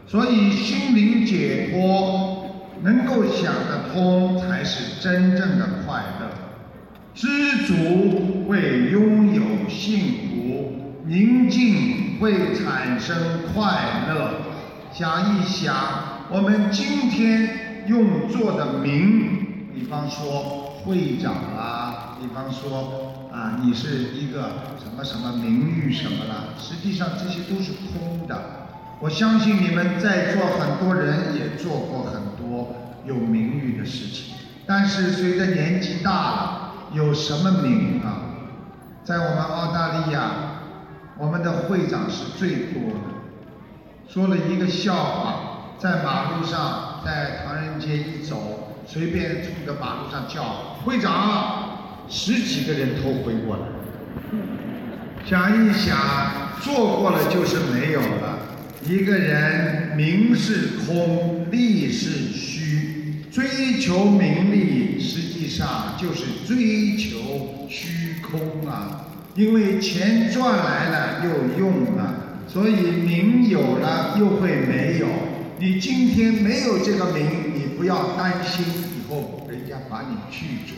[0.05, 6.27] 所以心灵解脱，能够想得通，才是真正的快乐。
[7.15, 7.27] 知
[7.65, 10.88] 足会拥有幸福。
[11.05, 13.15] 宁静会产生
[13.53, 14.33] 快乐。
[14.91, 15.75] 想一想，
[16.29, 28.67] 我们今天用做的名，比方说会长啊，比方说啊，你是一个什么什么名誉什么了，实际上这些都是空的。
[28.99, 38.25] 我相信你们在座很多人也做过很多有名誉的事情，但是随着年纪大了，有什么名啊？
[39.05, 40.48] 在我们澳大利亚。
[41.19, 42.99] 我们的会长是最多的，
[44.07, 53.63] 说了一个笑话，在马路上，在唐人街一走，随便冲着马路上叫会长，十几个人头回过来。
[55.25, 55.97] 想一想，
[56.61, 58.39] 做过了就是没有了。
[58.85, 69.07] 一个人名是空，利是虚，追求名利，实际上就是追求虚空啊。
[69.35, 72.15] 因为钱赚来了又用了，
[72.47, 75.07] 所以名有了又会没有。
[75.59, 80.75] 你今天没有这个名，你不要担心以后人家把你去除。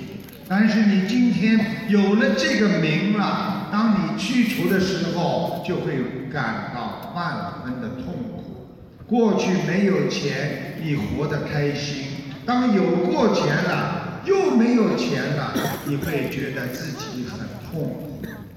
[0.47, 8.67] 但是你今天有了这个名了，当你去除的时候，就会感到万分的痛苦。
[9.07, 12.03] 过去没有钱，你活得开心；
[12.45, 15.53] 当有过钱了，又没有钱了，
[15.85, 18.10] 你会觉得自己很痛苦。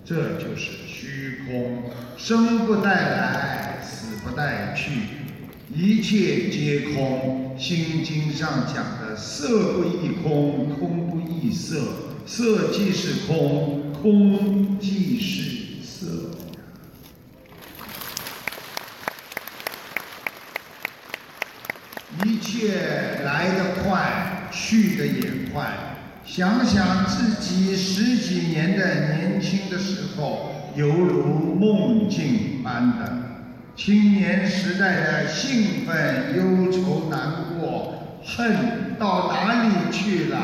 [0.04, 1.84] 这就是虚空，
[2.18, 4.90] 生不带来，死不带去。
[5.74, 7.40] 一切皆空。
[7.56, 11.80] 心经上讲的色不异空，空不异色，
[12.26, 16.30] 色即是空，空即是色。
[22.24, 25.93] 一切来得快，去得也快。
[26.26, 33.12] 想想自己十几年的年轻的时候，犹如梦境般的
[33.76, 40.38] 青年时代的兴奋、忧愁、难过、恨到哪里去了？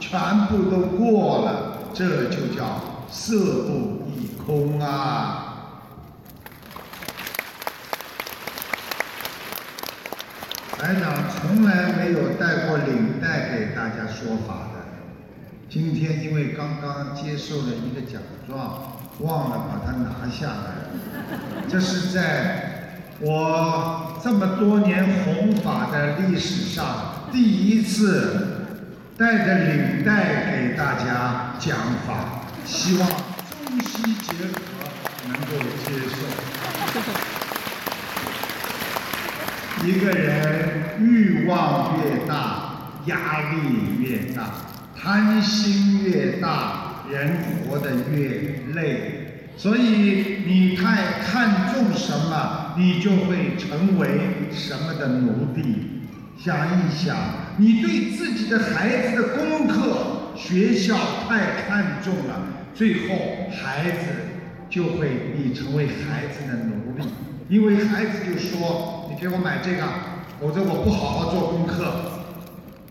[0.00, 5.50] 全部都过了，这就叫色不异空啊！
[10.78, 14.73] 台长从来没有带过领带给大家说法。
[15.74, 20.86] 今天因为刚刚接受了一个奖状，忘了把它拿下来。
[21.68, 28.66] 这是在我这么多年弘法的历史上第一次
[29.18, 34.52] 带着领带给大家讲法，希望中西结合
[35.26, 36.14] 能够接受。
[39.84, 43.56] 一个人欲望越大，压力
[43.98, 44.54] 越大，
[45.04, 47.36] 贪心越大，人
[47.68, 49.50] 活得越累。
[49.54, 54.08] 所以你太看重什么，你就会成为
[54.50, 56.00] 什么的奴隶。
[56.38, 57.14] 想一想，
[57.58, 60.96] 你对自己的孩子的功课、学校
[61.28, 62.40] 太看重了，
[62.74, 64.08] 最后孩子
[64.70, 67.04] 就会你成为孩子的奴隶。
[67.50, 69.82] 因为孩子就说：“你给我买这个，
[70.40, 72.12] 否则我不好好做功课。”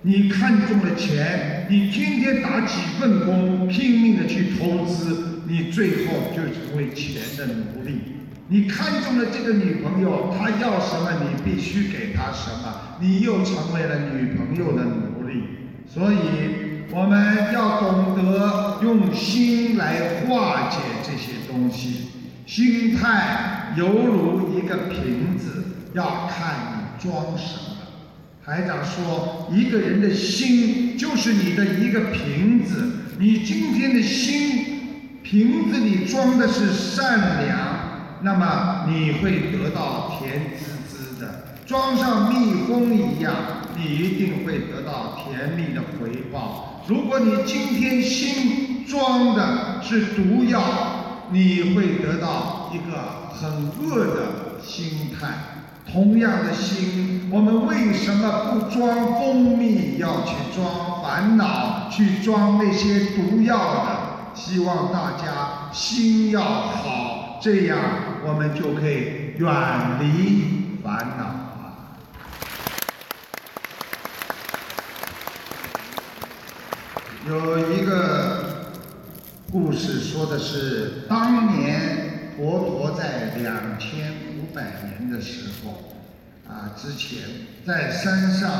[0.06, 8.01] 你看中了钱，你天天打几份工，拼命的去投资，你最后就成为钱的奴隶。
[8.49, 15.43] 你看中了这个女朋友，她要什么你必须给她什么，你又成为了女朋友的奴隶。
[15.88, 16.18] 所以
[16.91, 22.10] 我们要懂得用心来化解这些东西，
[22.45, 23.72] 心态。
[23.78, 27.72] 犹如一个瓶子，要看你装什么。
[28.46, 37.58] 台长说，一个人的心就是你的一个瓶子，你今天的心瓶子里装的是善良，
[38.22, 41.28] 那么你会得到甜滋滋的；
[41.66, 43.34] 装上蜜蜂一样，
[43.78, 46.84] 你一定会得到甜蜜的回报。
[46.86, 53.24] 如果你今天心装的是毒药，你会得到一个。
[53.44, 55.28] 很恶的心态。
[55.91, 64.36] 同样的心，我们为什么不装蜂蜜，要去装烦恼，去装那些毒药呢？
[64.36, 67.80] 希望大家心要好，这样
[68.24, 69.50] 我们就可以远
[70.00, 71.26] 离烦恼。
[77.28, 78.68] 有一个
[79.52, 82.12] 故事说的是当年。
[82.36, 85.93] 佛陀在两千五百年的时候，
[86.48, 87.22] 啊，之前
[87.66, 88.52] 在山上，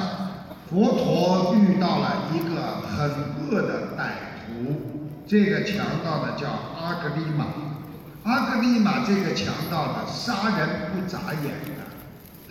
[0.70, 3.10] 佛陀遇到了一个很
[3.46, 4.10] 恶的歹
[4.48, 7.46] 徒，这个强盗呢叫阿格里玛。
[8.24, 11.84] 阿格里玛这个强盗呢，杀人不眨眼的。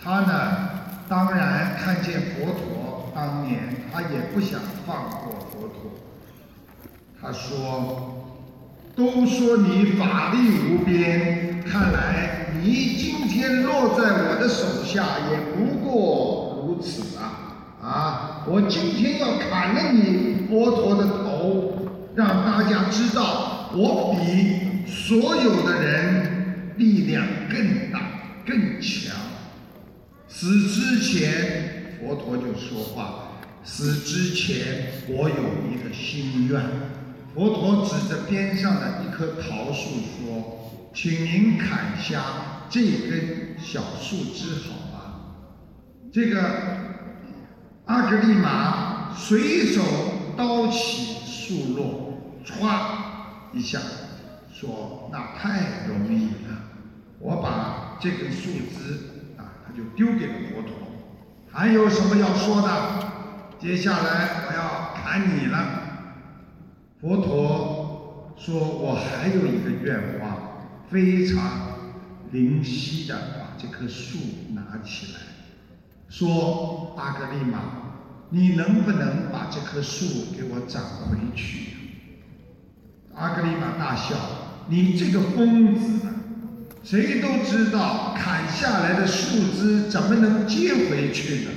[0.01, 0.69] 他呢，
[1.09, 5.91] 当然看见佛陀当年，他也不想放过佛陀。
[7.21, 8.22] 他说。
[8.95, 10.37] 都说你法力
[10.69, 17.81] 无边，看来你今天落在我的手下也不过如此啊！
[17.81, 27.99] 啊，我今天要砍了你佛陀的头，让大家知道我比所有的人力量更大
[28.45, 29.15] 更强。
[30.27, 35.35] 死之前，佛陀就说话：死之前，我有
[35.71, 36.61] 一个心愿。
[37.33, 42.21] 佛陀指着边上的一棵桃树说：“请您砍下
[42.69, 45.15] 这根小树枝好吗？”
[46.13, 46.39] 这个
[47.85, 49.81] 阿格丽玛随手
[50.37, 52.67] 刀起树落，歘
[53.51, 53.79] 一下
[54.53, 56.55] 说：“那太容易了，
[57.19, 60.71] 我把这根树枝啊，他就丢给了佛陀。
[61.51, 63.11] 还有什么要说的？
[63.59, 65.79] 接下来我要砍你了。”
[67.03, 71.77] 佛陀说：“我还有一个愿望，非常
[72.31, 74.17] 灵犀的把这棵树
[74.53, 75.19] 拿起来，
[76.07, 77.59] 说阿格丽玛，
[78.29, 81.73] 你能不能把这棵树给我长回去？”
[83.13, 84.15] 阿格丽玛大笑
[84.71, 86.07] ：“你这个疯子，
[86.85, 91.51] 谁都知道砍下来的树枝怎么能接回去呢？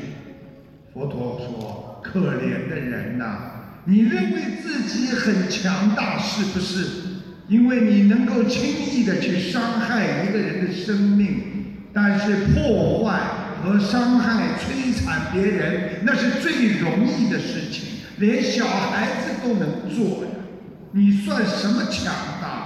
[0.92, 3.45] 佛陀说：“可怜的人呐，
[3.86, 6.86] 你认为自己很强大是不是？
[7.48, 13.20] 因为你能够轻易的去伤害一个人的生命，但是破坏
[13.62, 17.84] 和伤害、摧残别人，那是最容易的事情，
[18.18, 20.30] 连小孩子都能做呀。
[20.90, 22.12] 你算什么强
[22.42, 22.64] 大？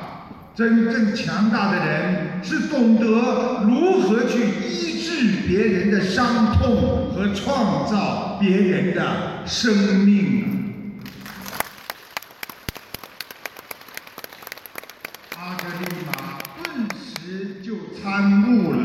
[0.56, 10.44] 真正强大的人是懂得如何去医治别人的伤痛和创造别人的生命
[15.36, 15.38] 啊！
[15.38, 16.12] 阿格丽玛
[16.62, 18.78] 顿时就参悟了，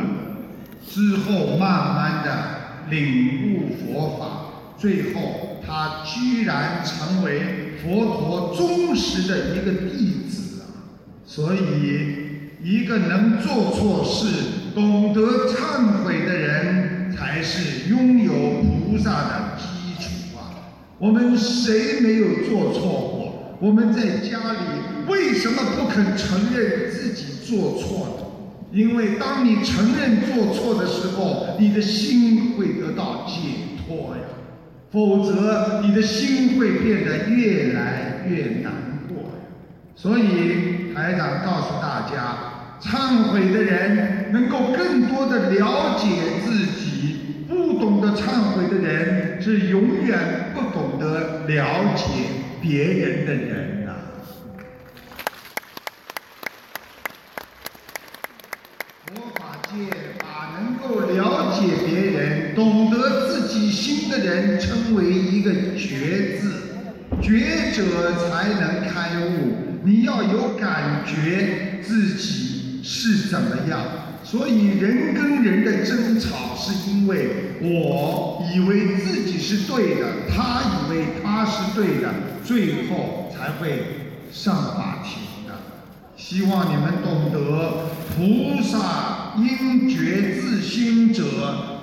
[0.88, 2.30] 之后慢慢的
[2.90, 10.64] 领悟佛法，最后他居然成为佛陀忠实的一个弟子啊！
[11.26, 20.54] 所以，一个能做错事、懂得忏悔的人，才是拥有菩萨的基础啊！
[20.98, 23.58] 我们谁没有做错过？
[23.60, 28.25] 我们在家里为什么不肯承认自己做错呢？
[28.76, 33.40] 因为当你承认做错的时候，你的心会得到解
[33.80, 34.24] 脱呀，
[34.92, 38.74] 否则你的心会变得越来越难
[39.08, 39.40] 过呀。
[39.96, 42.36] 所以台长告诉大家，
[42.82, 46.10] 忏悔的人能够更多的了解
[46.46, 52.04] 自己，不懂得忏悔的人是永远不懂得了解
[52.62, 53.94] 别人的人呐、
[59.08, 59.76] 佛法界
[60.20, 66.76] 把能够了解别人、懂得自己心的人称为一个觉字，
[67.22, 69.84] 觉者才能开悟。
[69.84, 73.82] 你要有感觉自己是怎么样，
[74.24, 77.28] 所以人跟人的争吵是因为
[77.62, 82.12] 我以为自己是对的，他以为他是对的，
[82.44, 83.84] 最后才会
[84.32, 85.54] 上法庭的。
[86.18, 91.24] 希望你们懂得，菩萨因觉自心者，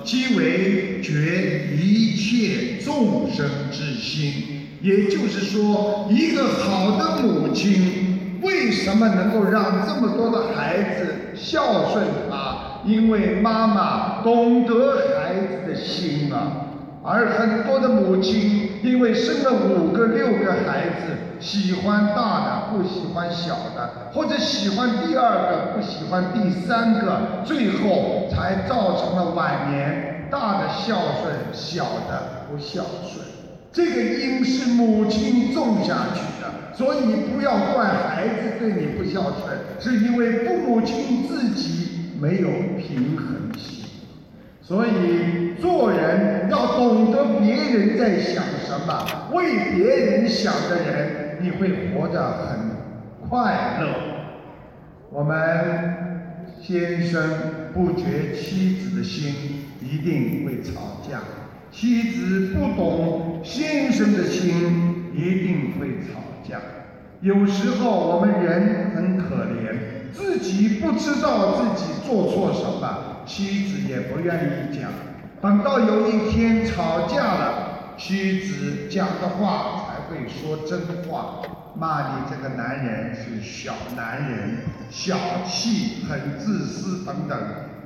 [0.03, 4.67] 即为觉一切众生之心。
[4.81, 12.81] 也就是说，一个好的母亲，为什么能够让这么多的孩子孝顺她？
[12.85, 16.62] 因为妈妈懂得孩子的心啊。
[17.05, 33.25] 而很多的母亲，因为生了五个、六个孩子，喜欢大的，不喜欢小的，或者喜欢第二个，不喜欢第三个，最后才造成了晚年大的孝顺，小的不孝顺。
[33.73, 42.47] 这个因是母亲种下去的，所以不要怪孩子对你不孝顺，是因为父母亲自己没有
[42.77, 43.82] 平衡心。
[44.65, 53.89] 所以做人要懂得别人在想什么，为别人想的人，你会活得很快乐。
[55.11, 55.35] 我们
[56.61, 57.21] 先生
[57.73, 61.19] 不觉妻子的心，一定会吵架；
[61.69, 66.57] 妻子不懂先生的心，一定会吵架。
[67.19, 69.75] 有时候我们人很可怜，
[70.13, 74.91] 自己不知道自己做错什么，妻子也不愿意讲。
[75.41, 81.41] 等到有一天吵架了，妻子讲的话才会说真话，
[81.75, 84.57] 骂你这个男人是小男人、
[84.89, 87.37] 小气、很自私等等。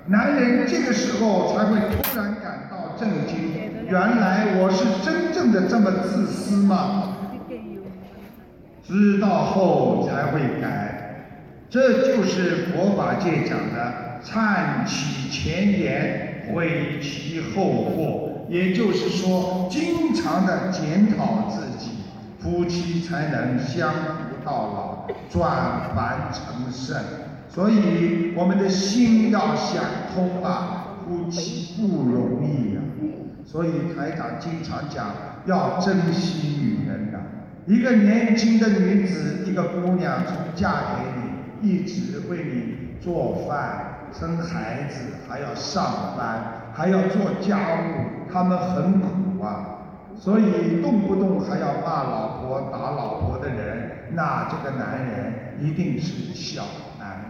[0.06, 3.52] 男人这个时候才会突然感到震惊，
[3.90, 7.16] 原来我是真正的这么自私吗？
[8.86, 11.26] 知道后才会改，
[11.70, 18.46] 这就是佛法界讲的“忏其前言，悔其后过”。
[18.50, 21.92] 也就是说，经常的检讨自己，
[22.40, 26.98] 夫妻才能相扶到老，转凡成圣。
[27.50, 32.82] 所以，我们的心要想通啊，夫妻不容易呀、
[33.46, 35.08] 所以台长经常讲，
[35.46, 37.20] 要珍惜女人呐、
[37.66, 49.74] 一个年轻的女子，一个姑娘从嫁给你，一直为你做饭、生孩子，还要上班，还要做家务，他们很苦啊。
[50.20, 56.64] 所以动不动还要骂老婆、打老婆的人，那这个男人一定是小
[57.00, 57.28] 男人。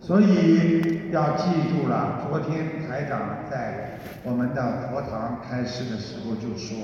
[0.00, 6.76] 所以要记住了，昨天台长在我们的佛堂开示的时候就说，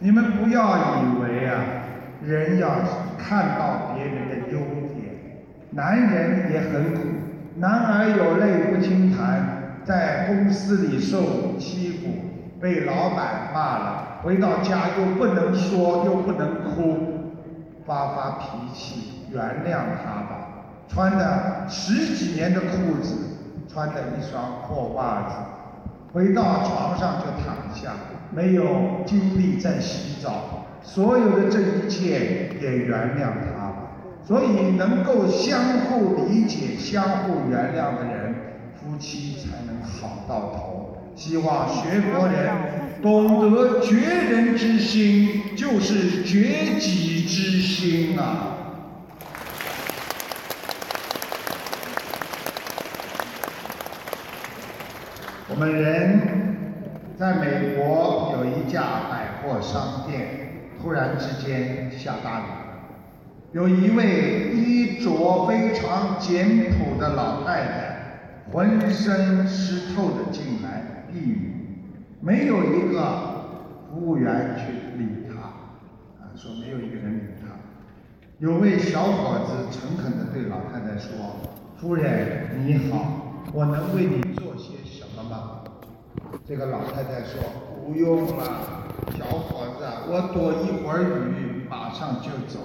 [0.00, 1.64] 你们不要以为啊，
[2.20, 2.68] 人要
[3.16, 4.58] 看到别人的优
[4.92, 7.00] 点，男人也很苦，
[7.56, 12.08] 男儿有泪不轻弹，在公司里受欺负，
[12.60, 17.32] 被老板骂了，回到家又不能说，又不能哭，
[17.86, 20.48] 发发脾气，原谅他吧。
[20.88, 23.14] 穿的十几年的裤子，
[23.72, 25.36] 穿的一双破袜子，
[26.12, 27.92] 回到床上就躺下，
[28.32, 28.64] 没有
[29.06, 33.63] 精力再洗澡，所有的这一切也原谅他。
[34.26, 38.34] 所以能够相互理解、相互原谅的人，
[38.74, 40.96] 夫妻才能好到头。
[41.14, 42.50] 希望学佛人
[43.02, 48.56] 懂得觉人之心，就是觉己之心啊。
[55.50, 56.56] 我们人
[57.16, 62.42] 在美国有一家百货商店，突然之间下大雨，
[63.54, 71.52] 有一位衣着非常简朴的老太太，浑身湿透的进来避雨，
[72.20, 75.40] 没有一个服务员去理她，
[76.20, 77.54] 啊，说没有一个人理她。
[78.40, 81.12] 有位小伙子诚恳地对老太太说
[81.78, 85.60] ：“夫人你好，我能为你做些什么吗？”
[86.44, 87.40] 这个老太太说
[87.86, 88.44] ：“不用了，
[89.16, 92.58] 小伙子，我躲一会儿雨，马上就走。”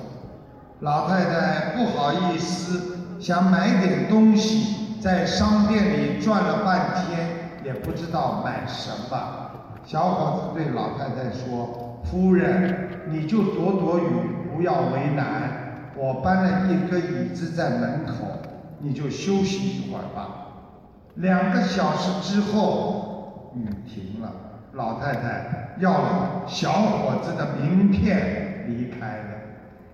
[0.81, 7.27] 老太太不好意思，想买点东西，在商店里转了半天，
[7.65, 9.17] 也不知道买什么。
[9.83, 14.05] 小伙子对老太太说：“夫人，你就躲躲雨，
[14.55, 15.91] 不要为难。
[15.97, 18.13] 我搬了一个椅子在门口，
[18.79, 20.29] 你就休息一会儿吧。”
[21.15, 24.31] 两个小时之后，雨停了，
[24.71, 29.28] 老太太要了小伙子的名片离开了。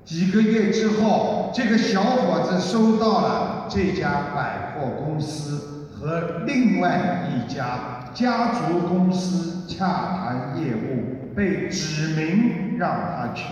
[0.06, 13.46] 几个月之后，这个小伙子收到了这家百货公司和另外一家家族公司洽谈业务，被指明让他去。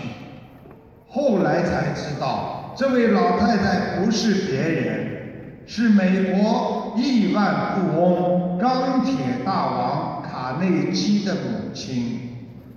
[1.08, 5.06] 后来才知道，这位老太太不是别人，
[5.66, 12.20] 是美国亿万富翁、钢铁大王卡内基的母亲。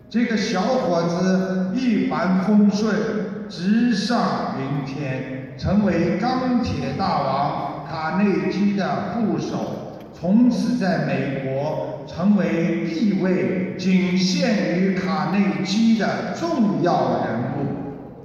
[0.09, 2.95] 这个小伙子一帆风顺，
[3.50, 17.68] 直上云天，成为钢铁大王卡内基的副手，从此在美国成为地位仅限于卡内基的重要人物。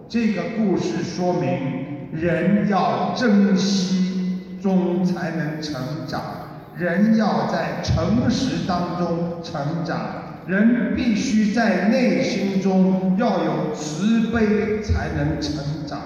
[0.08, 6.20] 这个故事说明，人要珍惜，终才能成长；
[6.76, 9.96] 人要在诚实当中成长；
[10.46, 15.98] 人必须在内心中要有慈悲，才能成长。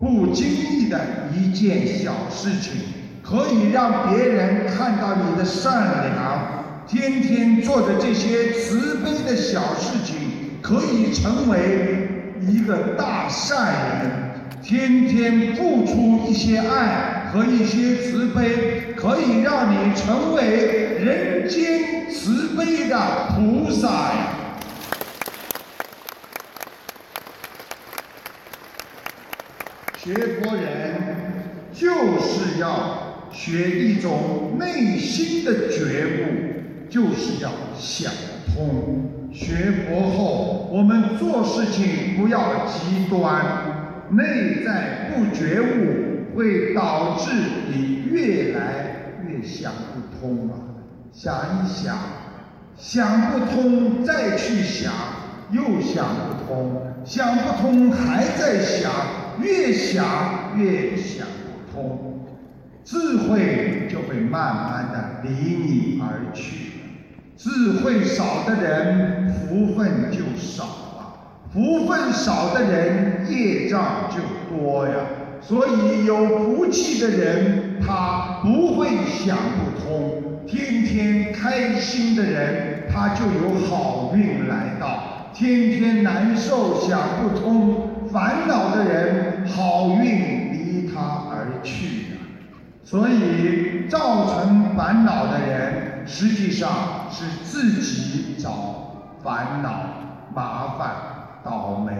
[0.00, 1.00] 不经意的
[1.34, 2.80] 一件小事情，
[3.22, 6.86] 可以让别人看到你的善良。
[6.86, 10.16] 天天做的这些慈悲的小事情，
[10.62, 12.08] 可以成为。
[12.40, 22.96] 一个大善人，天天付出一些爱和一些慈悲，可以让你成为人间慈悲的
[23.36, 24.34] 菩萨呀！
[29.96, 30.94] 学佛人
[31.72, 31.88] 就
[32.18, 38.10] 是要学一种内心的觉悟，就是要想
[38.54, 39.30] 通。
[39.32, 47.30] 学佛后，我们做事情不要极端，内在不觉悟，会导致
[47.68, 50.67] 你越来越想不通啊！
[51.12, 51.96] 想一想，
[52.76, 54.92] 想不通再去想，
[55.50, 58.92] 又想不通，想不通还在想，
[59.40, 60.04] 越想
[60.56, 62.20] 越想不通，
[62.84, 66.72] 智慧就会慢慢的离你而去。
[67.36, 71.18] 智慧少的人，福分就少啊；
[71.52, 74.94] 福分少的人，业障就多呀。
[75.40, 92.18] 所以有福气的人，他不会想不通；天天开心的人，他就有好运来到；天天难受、想不通、烦恼的人，好运离他而去呀。
[92.82, 97.06] 所以造成烦恼的人，实际上。
[97.10, 99.82] 是自己找烦恼、
[100.34, 100.90] 麻烦、
[101.42, 101.92] 倒霉。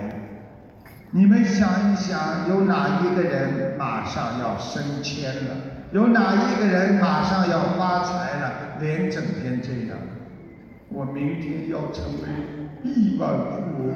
[1.10, 5.56] 你们想一想，有哪一个人马上要升迁了？
[5.90, 8.78] 有哪一个人马上要发财了？
[8.78, 9.98] 连整天这样，
[10.90, 12.28] 我明天要成为
[12.84, 13.94] 亿万富翁，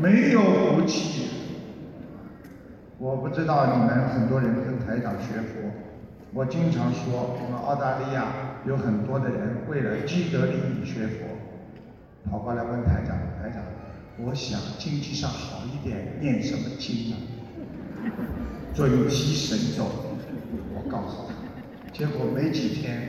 [0.00, 1.28] 没有福气。
[2.98, 5.72] 我不知道你们很多人跟台长学佛，
[6.32, 8.26] 我经常说，我们澳大利亚
[8.64, 13.60] 有很多的人为了积德利益学佛，跑过来问台长，台长，
[14.18, 17.18] 我想经济上好一点，念什么经啊？
[18.72, 20.09] 准提神咒。
[20.90, 23.08] 告诉他，结果没几天，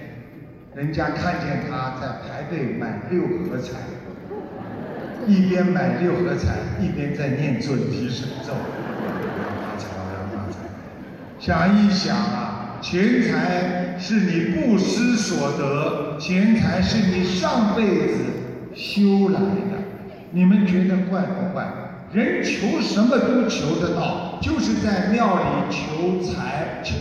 [0.76, 3.80] 人家看见他在排队买六合彩，
[5.26, 8.54] 一边买六合彩，一边在念准提神咒。
[8.54, 9.88] 发财，
[10.32, 10.60] 发财！
[11.40, 18.16] 想一想啊，钱财是你布施所得，钱财是你上辈子
[18.76, 19.82] 修来的，
[20.30, 21.68] 你们觉得怪不怪？
[22.14, 26.96] 人求什么都求得到，就是在庙里求财求。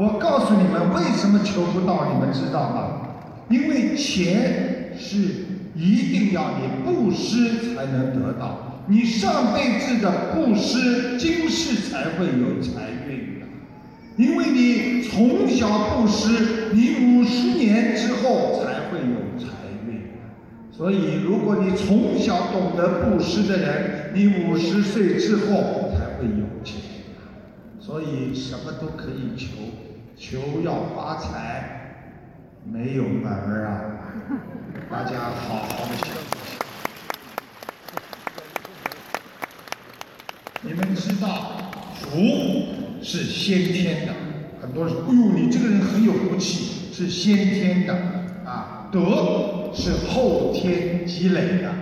[0.00, 2.10] 我告诉你们，为什么求不到？
[2.10, 3.02] 你们知道吗？
[3.50, 5.18] 因为钱是
[5.76, 13.46] 一定要你布施才能得到，你上辈子的布施，今世才会有财运的。
[14.16, 19.52] 因为你从小布施，你五十年之后才会有财
[19.86, 20.00] 运。
[20.72, 26.80] 所以，如果你从小懂得布施的人，你五十岁之后才会有钱。
[27.78, 29.48] 所以，什么都可以求，
[30.20, 31.96] 求要发财，
[32.70, 33.80] 没有门儿啊！
[34.92, 36.44] 大家好好的想一想。
[40.60, 42.18] 你们知道，福
[43.02, 44.12] 是先天的。
[44.60, 47.94] 很多人说：“哎呦，你这个人很有福气，是先天的
[48.44, 51.72] 啊。”德是后天积累的。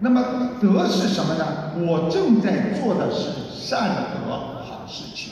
[0.00, 1.74] 那么德是什么呢？
[1.76, 4.32] 我正在做的是善德
[4.64, 5.31] 好事情。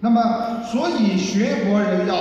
[0.00, 2.14] 那么，所以学佛人要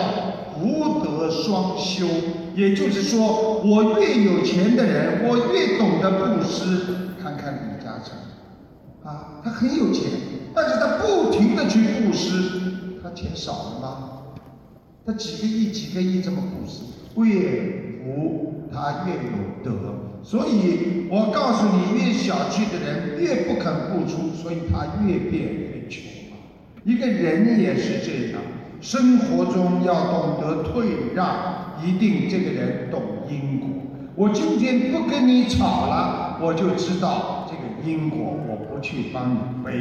[0.53, 2.07] 福德双修，
[2.55, 7.13] 也就是说，我越有钱的人，我越懂得布施。
[7.21, 8.17] 看看李嘉诚，
[9.03, 10.05] 啊，他很有钱，
[10.55, 14.09] 但是他不停的去布施，他钱少了吗？
[15.05, 16.84] 他几个亿、几个亿这么布施，
[17.21, 19.93] 越福他越有德。
[20.23, 25.76] 所以我告诉你，越小气的人越不肯付出，所以他越变。
[26.84, 28.41] 一个人也是这样，
[28.80, 33.69] 生活中要懂得退让，一定这个人懂因果。
[34.15, 39.71] 我今天不跟你吵了，我就知道这个因果，我不去帮你背。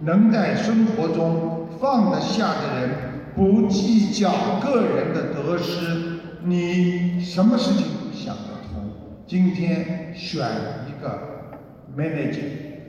[0.00, 2.90] 能在生活中放得下的人，
[3.34, 8.90] 不计较个人的得失，你什么事情想得通？
[9.26, 10.44] 今天选
[10.88, 11.56] 一个
[11.96, 12.42] manager，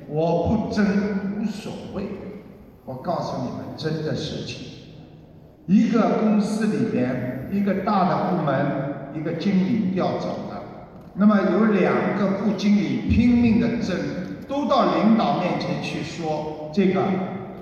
[0.10, 0.86] 我不争
[1.40, 2.04] 无所谓。
[2.86, 4.68] 我告诉你们真的事情，
[5.66, 8.66] 一个公司里边一个大的部门，
[9.16, 10.62] 一个经理调走了，
[11.16, 13.98] 那么有两个副经理拼命的争，
[14.48, 17.02] 都到领导面前去说这个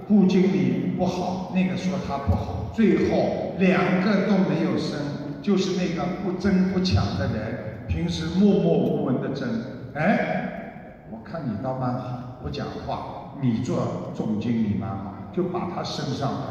[0.10, 5.00] 副经理不好，那个说他不好，最后两个都没有升，
[5.42, 9.48] 就是那个不争不抢的人，平时默默无闻的争，
[9.94, 15.13] 哎，我看你倒蛮好，不讲话，你做总经理蛮好。
[15.36, 16.48] 就把他升上来，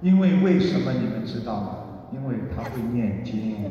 [0.00, 1.76] 因为为什么你们知道吗？
[2.12, 3.70] 因为他会念经。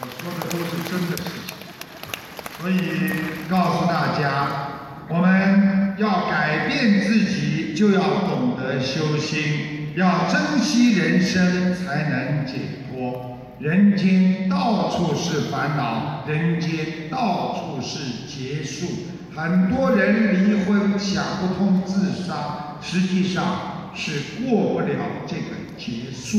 [0.00, 1.56] 我说的都是真的事情，
[2.60, 2.76] 所以
[3.48, 4.26] 告诉大家，
[5.08, 12.52] 我们要改变自己，就要懂得修心，要珍惜人生，才能解
[12.88, 13.38] 脱。
[13.58, 18.86] 人间到处是烦恼，人间到处是劫数。
[19.40, 26.38] 很多人离婚想不通自杀，实际上是过不了这个劫数。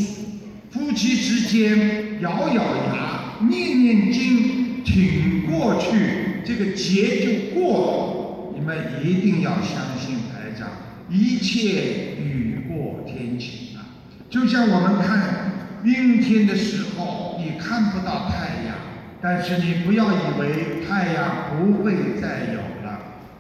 [0.70, 8.54] 夫妻之间咬咬牙、念念经，挺过去，这个劫就过了。
[8.56, 10.70] 你们一定要相信台长，
[11.10, 13.82] 一切雨过天晴啊！
[14.30, 18.76] 就像我们看阴天的时候，你看不到太阳，
[19.20, 22.62] 但是你不要以为太阳不会再有。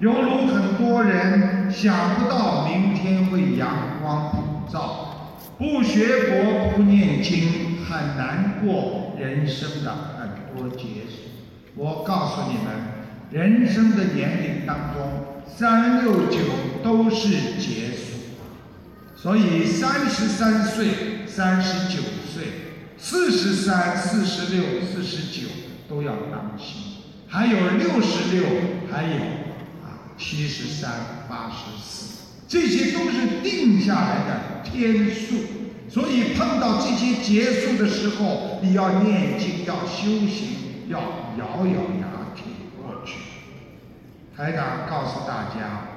[0.01, 11.19] 犹如很多人想不到明天会阳光普照，不学佛不念经，很难过人生的很多劫数。
[11.75, 12.73] 我告诉你们，
[13.29, 16.39] 人生的年龄当中，三六九
[16.83, 18.33] 都是劫数，
[19.15, 22.01] 所以三十三岁、三十九
[22.33, 22.45] 岁、
[22.97, 25.47] 四十三、四十六、四十九
[25.87, 28.47] 都要当心，还有六十六，
[28.91, 29.40] 还有。
[30.23, 30.91] 七十三、
[31.27, 35.35] 八十四，这些都是定下来的天数，
[35.89, 40.99] 所以碰到这些结束的时候，你要念经，要修行，要
[41.39, 43.15] 咬咬牙挺过去。
[44.37, 45.87] 台长告诉大家，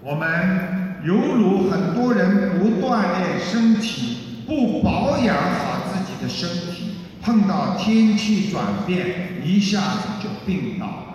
[0.00, 11.13] 我们犹如很多人不锻炼身体，不保养好自己的身体，碰到天气转变，一下子就病倒了。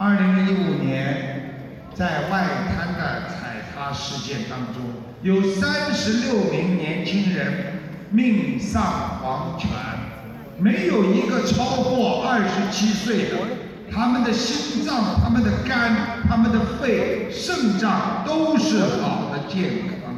[0.00, 1.54] 二零一五年，
[1.92, 4.80] 在外滩的踩踏事件当中，
[5.22, 7.80] 有三十六名年轻人
[8.12, 9.68] 命丧黄泉，
[10.56, 13.38] 没有一个超过二十七岁的。
[13.90, 20.14] 他们的心脏、他们的肝、他们的肺、肾脏都是好的健康。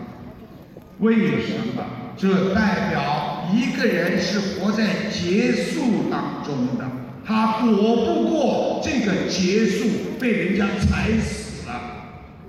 [0.99, 1.83] 为什么？
[2.19, 6.85] 这代表一个人是活在结束当中的，
[7.31, 9.87] 他躲不过这个结束，
[10.19, 11.81] 被人家踩死了。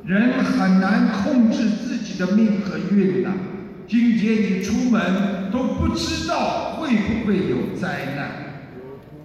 [0.04, 3.30] 人很难控制自己的命和运的。
[3.88, 8.32] 今天你出门都不知道会不会有灾难。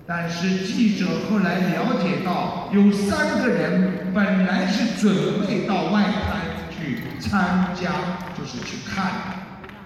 [0.06, 7.92] 但是记者后来了解到，有三个人本来是准备到外滩去参加，
[8.36, 9.10] 就是去看，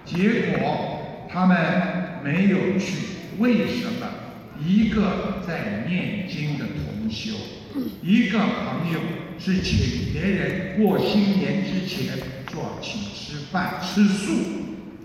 [0.03, 1.55] 结果他们
[2.25, 2.97] 没有去。
[3.39, 4.05] 为什么？
[4.65, 7.33] 一个在念经的同修，
[8.03, 8.99] 一个朋友
[9.39, 14.33] 是请别人过新年之前做请吃饭吃素，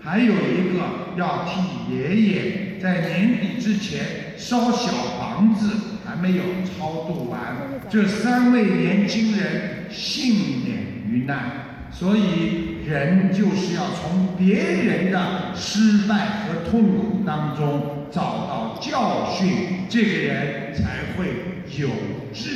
[0.01, 4.27] 还有一个要替爷爷在年底之前。
[4.39, 5.67] 烧小房子
[6.05, 7.57] 还没有超度完，
[7.89, 10.77] 这三位年轻人幸免
[11.09, 21.87] 于难，所以人就是要从别人的失败和痛苦当中找到教训，这个人才会有
[22.33, 22.49] 智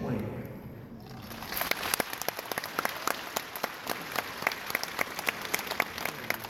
[0.00, 0.14] 慧。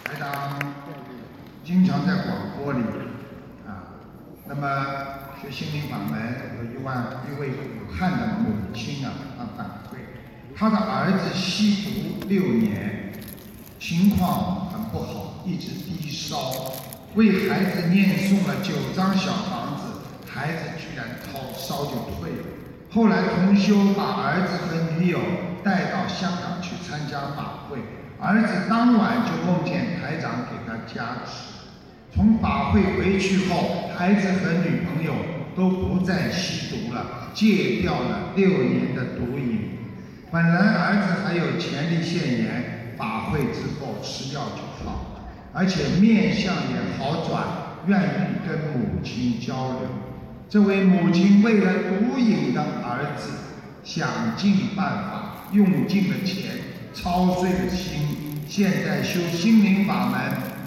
[0.04, 0.56] 台长
[1.64, 2.78] 经常在广播里
[3.66, 3.98] 啊。
[4.46, 4.86] 那么
[5.42, 9.96] 学心灵法门有一万一位武汉的母亲啊，她反馈，
[10.56, 13.12] 她的儿子吸毒六年，
[13.80, 16.52] 情况很不好，一直低烧，
[17.14, 22.44] 为孩子念诵了九张小房子，孩子居然烧烧就退了。
[22.90, 25.20] 后来同修把儿子和女友
[25.62, 27.78] 带到香港去参加法会，
[28.18, 31.54] 儿子当晚就梦见台长给他加持。
[32.12, 35.14] 从法会回去后，孩子和女朋友
[35.54, 39.78] 都不再吸毒了，戒掉了六年的毒瘾。
[40.32, 44.62] 本来儿子还有前列腺炎，法会之后吃药就，
[45.54, 47.44] 而且面相也好转，
[47.86, 49.88] 愿意跟母亲交流。
[50.50, 53.30] 这位母亲为了毒瘾的儿子，
[53.84, 56.50] 想尽办法，用尽了钱，
[56.92, 60.20] 操碎了心，现在修心灵法门。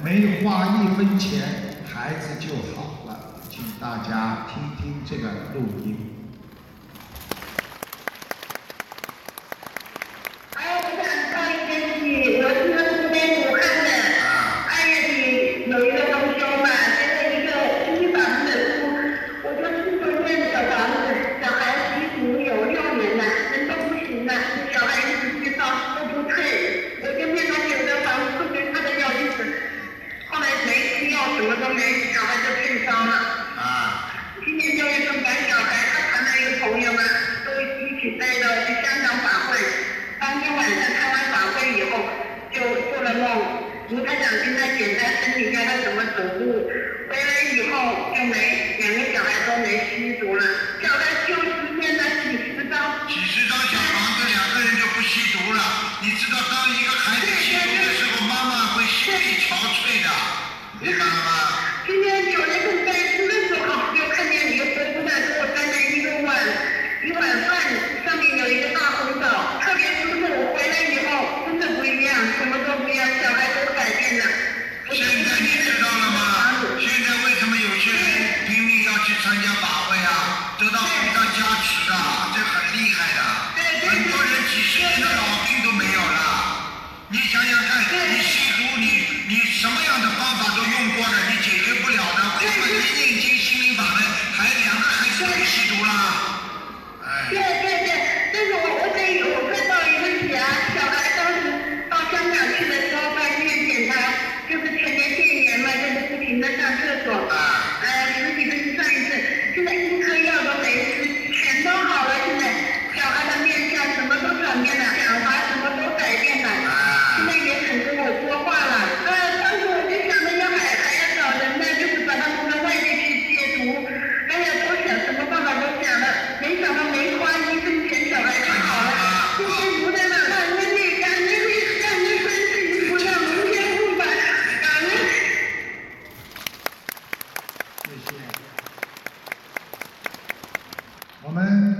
[0.03, 1.41] 没花一分钱，
[1.85, 3.19] 孩子就好了。
[3.49, 6.06] 请大家听听这个录音。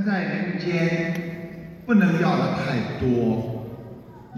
[0.08, 1.14] 在人间
[1.86, 3.66] 不能要的太多。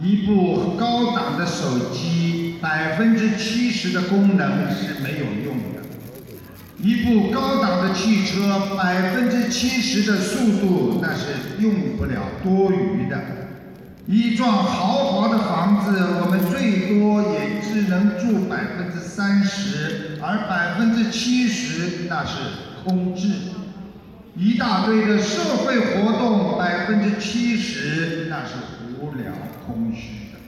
[0.01, 5.83] 一部高档的手机，百分之七十的功能是没有用的；
[6.79, 13.17] 一部高档的汽车，百分之七十的速度那是用不了多余的；
[14.07, 22.37] 一幢豪华的房子，我们最多也只能住百分之三十，而百分之七十那是
[22.83, 23.58] 空置的。
[24.35, 28.53] 一大堆的社会活动，百分之七十那是
[28.99, 29.31] 无聊。
[29.67, 30.39] 空虚的，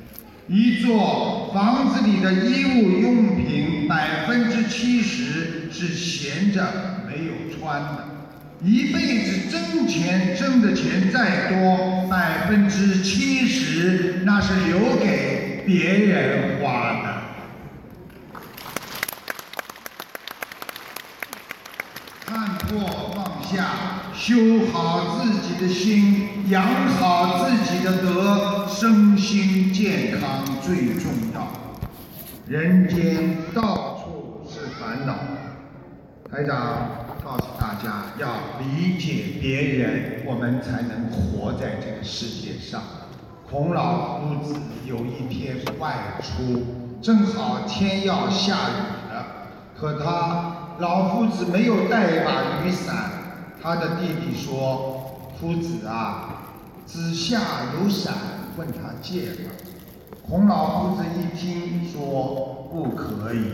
[0.48, 6.64] 一座房子里的衣物用品百分之七十是闲着
[7.08, 8.06] 没有穿的，
[8.64, 17.11] 一辈子挣钱挣的钱再多，百分之七十那是留给别人花的。
[22.72, 23.65] 看破放下。
[24.13, 26.63] 修好自己的心，养
[26.99, 31.47] 好自己的德，身心健康最重要。
[32.47, 35.15] 人间到处是烦恼，
[36.30, 38.28] 台长告诉大家要
[38.59, 42.82] 理解别人，我们才能活在这个世界上。
[43.49, 44.55] 孔老夫子
[44.86, 46.63] 有一天外出，
[47.01, 49.26] 正好天要下雨了，
[49.78, 53.11] 可他老夫子没有带一把雨伞。
[53.61, 56.43] 他的弟弟说：“夫子啊，
[56.86, 57.39] 子夏
[57.76, 58.13] 有伞，
[58.57, 59.51] 问他借吧。”
[60.28, 63.51] 孔老夫子一听说不可以，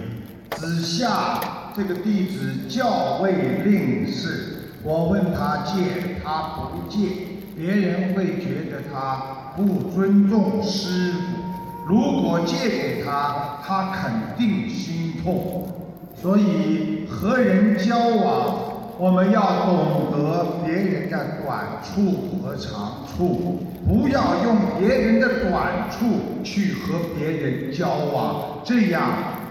[0.55, 1.39] 子夏
[1.76, 7.09] 这个弟子教位令事，我问他借，他不借，
[7.57, 11.88] 别人会觉得他不尊重师傅。
[11.88, 15.68] 如果借给他，他肯定心痛。
[16.22, 18.74] 所以和人交往。
[18.99, 29.03] 我们要懂得别人的短处和长处，不要用别人的短处去和别人交往，这样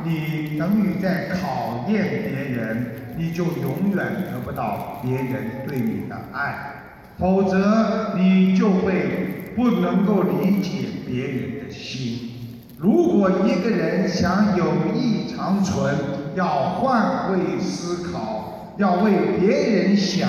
[0.03, 2.87] 你等于在考验别人，
[3.17, 6.83] 你就永远得不到别人对你的爱，
[7.17, 12.33] 否则你就会不能够理解别人的心。
[12.77, 15.95] 如果一个人想友谊长存，
[16.37, 18.53] 要换位思考。
[18.77, 20.29] 要为别人想，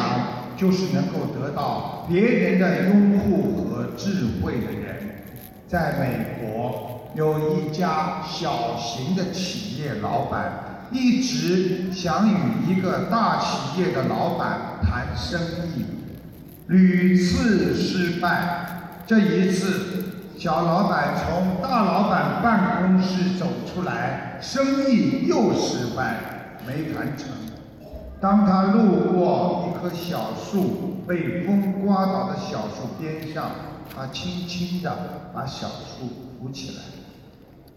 [0.55, 5.25] 就是能够得到别人的拥护和智慧的人。
[5.67, 12.35] 在美国，有一家小型的企业老板，一直想与
[12.65, 15.41] 一个大企业的老板谈生
[15.75, 15.85] 意，
[16.67, 19.01] 屡次失败。
[19.05, 20.05] 这一次，
[20.37, 27.27] 小老板从大老板办公室走出来，生意又失败，没谈成。
[28.19, 33.51] 当他路过一棵小树被风刮倒的小树边上，
[33.95, 34.91] 他轻轻地
[35.33, 36.07] 把小树
[36.39, 36.83] 扶起来。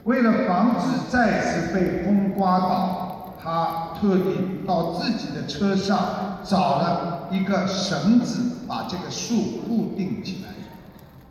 [0.04, 10.54] 为了防止再次被风刮倒，他特地到自己的车上找了一个绳子，把这个树固定起来。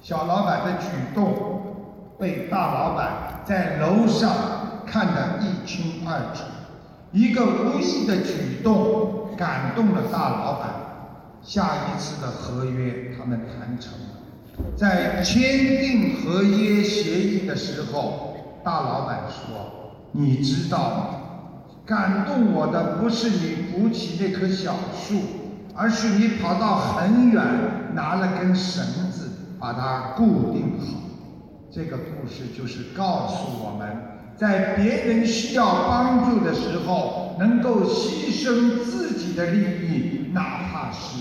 [0.02, 1.34] 小老板的举动
[2.20, 4.32] 被大老板在楼上
[4.90, 6.44] 看得一清二楚。
[7.12, 10.70] 一个无意的举动感动了大老板，
[11.42, 14.76] 下一次的合约他们谈成了。
[14.76, 21.16] 在签订合约协议的时候，大老板说：“你知道？
[21.86, 25.22] 感动我的不是你扶起那棵小树，
[25.74, 27.42] 而是你跑到很远
[27.96, 31.00] 拿了根绳子把它固定好。”
[31.72, 34.09] 这个故事就是告诉我们。
[34.40, 41.18] 在别人需要帮助的时候，能够牺牲自己的利益，哪怕是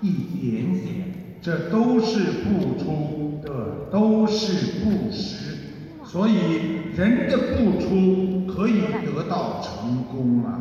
[0.00, 0.10] 一
[0.40, 5.56] 点点，这都是付出的，都是布施。
[6.04, 10.60] 所以，人的付出可以得到成功啊！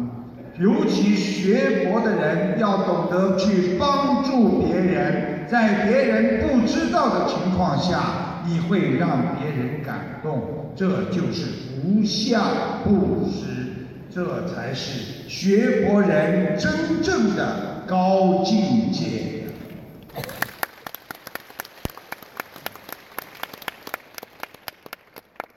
[0.59, 11.68] 尤其学佛的人要懂得去帮助别人，在别人不知道的情况下，你会让别人感动，这就是。
[11.89, 19.39] 无相布施，这才是学佛人真正的高境界。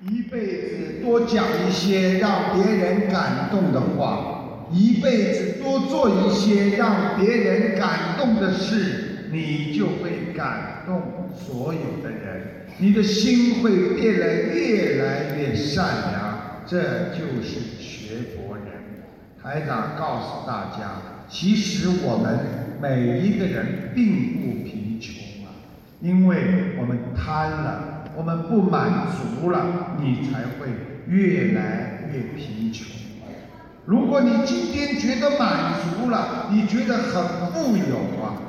[0.00, 12.66] 一辈子多讲一些让别人感动的话，一辈子多做一些让别人感动的事，你就会感动所有的人。
[12.78, 18.64] 你的心会变得越来越善良，这就是学佛人。
[19.42, 22.38] 台长告诉大家，其实我们
[22.80, 25.14] 每一个人并不贫穷
[25.44, 25.52] 啊，
[26.00, 30.68] 因为我们贪了，我们不满足了，你才会
[31.06, 32.86] 越来越贫穷。
[33.84, 38.40] 如果你今天觉得满足了，你觉得很富有啊，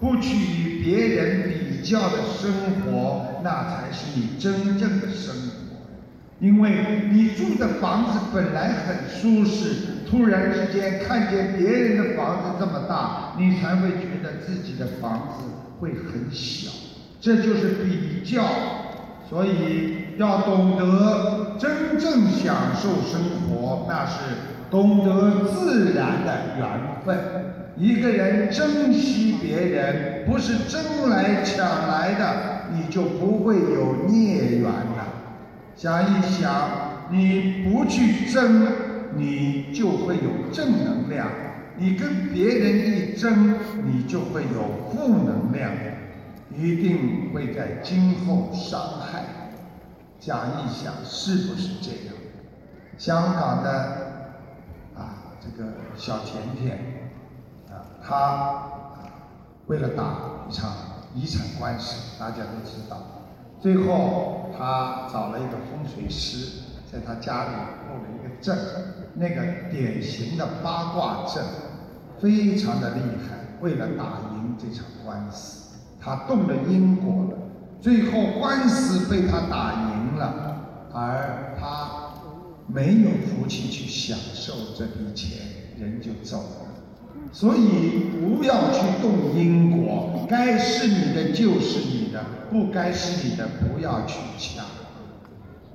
[0.00, 2.52] 不去与别人比比较的生
[2.82, 5.52] 活，那才是你真正的生活。
[6.40, 15.44] 因为你住的房子本来很舒适，突然之间看见别人的房子这么大，你才会觉得自己的房子
[15.80, 16.70] 会很小。
[17.20, 18.44] 这就是比较，
[19.28, 24.14] 所以要懂得真正享受生活，那是
[24.70, 27.47] 懂得自然的缘分。
[27.78, 35.06] 一个人珍惜别人，不是争来抢来的，你就不会有孽缘了。
[35.76, 38.66] 想一想，你不去争，
[39.14, 41.28] 你就会有正能量；
[41.76, 43.54] 你跟别人一争，
[43.84, 45.70] 你就会有负能量。
[46.56, 49.22] 一定会在今后伤害。
[50.18, 52.14] 想一想，是不是这样？
[52.96, 53.70] 香港的
[54.96, 56.80] 啊，这个小甜甜
[58.08, 58.62] 他，
[59.66, 60.72] 为了打一场
[61.14, 62.96] 遗产官司，大家都知道，
[63.60, 67.50] 最后他找了一个风水师，在他家里
[67.86, 68.56] 布了一个阵，
[69.14, 71.44] 那个典型的八卦阵，
[72.18, 75.76] 非常的厉害，为了打赢这场官司。
[76.00, 77.38] 他动了因果了，
[77.78, 80.56] 最后官司被他打赢了，
[80.94, 82.14] 而他
[82.66, 85.46] 没有福气去享受这笔钱，
[85.76, 86.67] 人就走了。
[87.30, 94.64] 所以不要去动因果，该是你的就是你的，不该是你的不要去抢。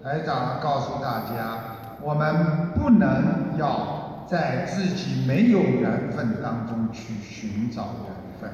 [0.03, 1.59] 台长告诉大家，
[2.01, 8.49] 我们不能要在自己没有缘分当中去寻找缘分。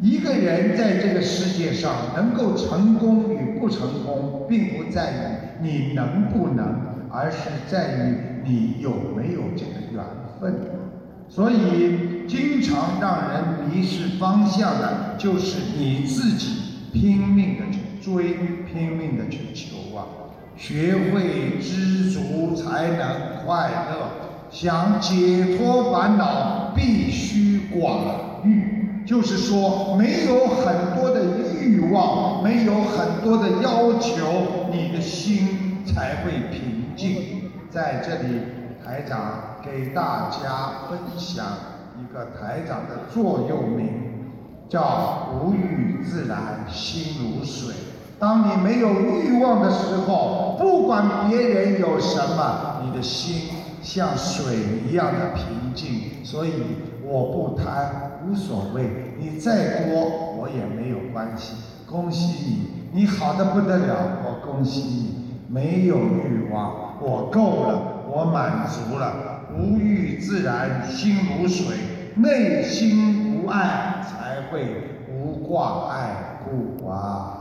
[0.00, 6.74] 一个人在这个世界上能够成功与不成功，并不在于你能不能，
[7.10, 10.04] 而是在于你有没有这个缘
[10.40, 10.81] 分。
[11.34, 16.48] 所以，经常让人迷失方向的，就是你自己
[16.92, 18.34] 拼命的去追，
[18.70, 20.04] 拼命的去求啊！
[20.58, 24.10] 学会知足才能快乐，
[24.50, 28.80] 想解脱烦恼，必须广域。
[29.06, 31.24] 就是说，没有很多的
[31.58, 37.50] 欲望，没有很多的要求，你的心才会平静。
[37.70, 38.38] 在这里，
[38.84, 41.46] 台长给大家分享
[42.00, 43.88] 一个台长的座右铭，
[44.68, 47.74] 叫“无欲自然心如水”。
[48.18, 53.50] 当你没有欲望的时候，不管别人有什么，你的心
[53.82, 54.56] 像水
[54.88, 56.24] 一样的平静。
[56.24, 56.52] 所以，
[57.04, 58.10] 我不贪。
[58.24, 60.00] 无所谓，你再多
[60.38, 61.54] 我也没有关系。
[61.88, 62.26] 恭喜
[62.92, 65.22] 你，你好的不得了，我恭喜你。
[65.48, 69.31] 没有欲望，我够了，我满足了。
[69.58, 71.76] 无欲自然心如水，
[72.16, 77.38] 内心无爱才会无挂碍故啊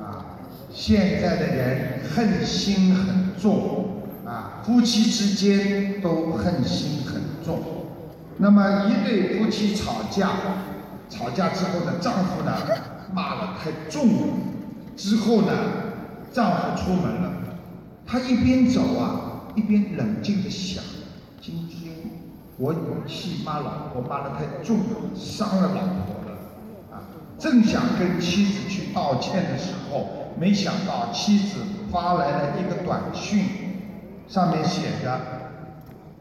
[0.00, 0.24] 啊。
[0.70, 7.62] 现在的人恨心很重啊，夫妻之间都恨心很重。
[8.38, 10.30] 那么一对夫妻吵架，
[11.10, 12.52] 吵架之后的，丈夫呢
[13.58, 14.28] 太重了，
[14.96, 15.52] 之后呢，
[16.32, 17.32] 丈夫出门了，
[18.06, 20.82] 他一边走啊，一边冷静的想：
[21.40, 21.92] 今天
[22.56, 22.76] 我语
[23.06, 26.38] 气骂老婆骂的太重了，伤了老婆了
[26.92, 27.02] 啊。
[27.38, 30.08] 正想跟妻子去道歉的时候。
[30.40, 31.56] 没想到妻子
[31.90, 33.44] 发来了一个短讯，
[34.28, 35.20] 上面写着：“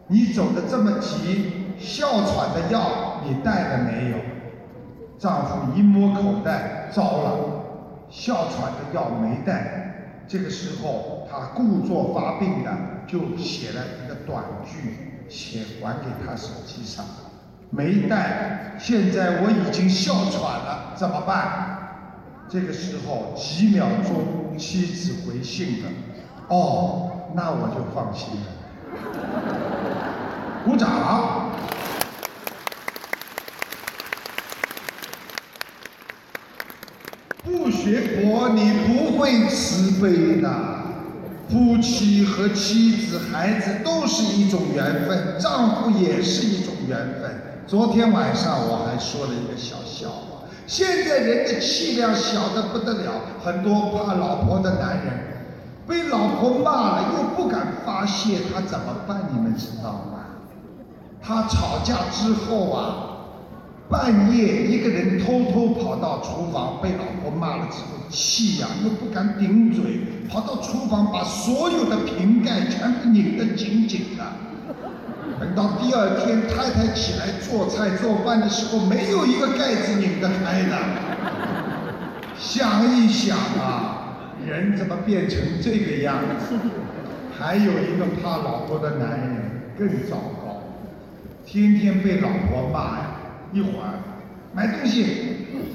[0.09, 4.17] 你走的这么急，哮喘的药你带了没有？”
[5.19, 7.39] 丈夫一摸口袋，糟了，
[8.09, 9.83] 哮喘的药没带。
[10.27, 12.71] 这个时候他故作发病的
[13.07, 17.03] 就写了一个短句，写还给他手机上，
[17.71, 18.75] 没带。
[18.77, 21.75] 现在我已经哮喘了，怎么办？
[22.47, 25.89] 这个时候，几秒钟，妻子回信了。
[26.49, 28.45] 哦，那我就放心了。
[30.63, 31.47] 鼓掌。
[37.43, 40.49] 不学佛，你不会慈悲的。
[41.49, 47.41] 夫妻和妻子、孩子都是一种缘分，丈夫也是一种缘分。
[47.65, 50.43] 昨天晚上我还说了一个小笑话。
[50.67, 55.13] 现在人的气量小的不得了，很多怕老婆的男人
[55.87, 59.29] 被老婆骂了又不敢发泄，他怎么办？
[59.33, 60.25] 你们知道吗？
[61.23, 63.06] 他吵架之后啊，
[63.89, 74.23] 半夜一个人偷偷跑到厨房，被老婆骂了之后，气呀、又不敢顶嘴，跑到厨房把所有的瓶盖全部拧得紧紧的。
[75.39, 80.77] 等到第二天太太起来做菜做饭的时候，没有一个盖子拧得开的。
[82.37, 86.55] 想一想啊，人怎么变成这个样子？
[87.37, 90.63] 还有一个怕老婆的男人更糟糕，
[91.45, 93.16] 天天被老婆骂呀，
[93.53, 93.99] 一会儿
[94.53, 95.05] 买东西、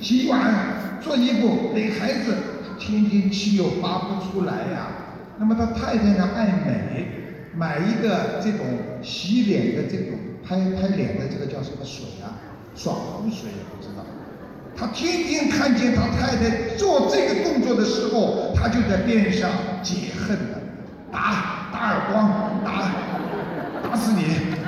[0.01, 0.55] 洗碗、
[1.01, 2.35] 做衣服、领孩子，
[2.79, 4.89] 天天气又发不出来呀。
[5.39, 7.07] 那么他太太呢爱美，
[7.57, 8.61] 买一个这种
[9.03, 12.39] 洗脸的这种拍拍脸的这个叫什么水啊？
[12.75, 14.05] 爽肤水也不知道。
[14.75, 19.51] 他天天看见他太太做这个动作的时候，他就在边上
[19.83, 20.59] 解恨了，
[21.13, 22.73] 打打耳光，打
[23.93, 24.25] 打死你，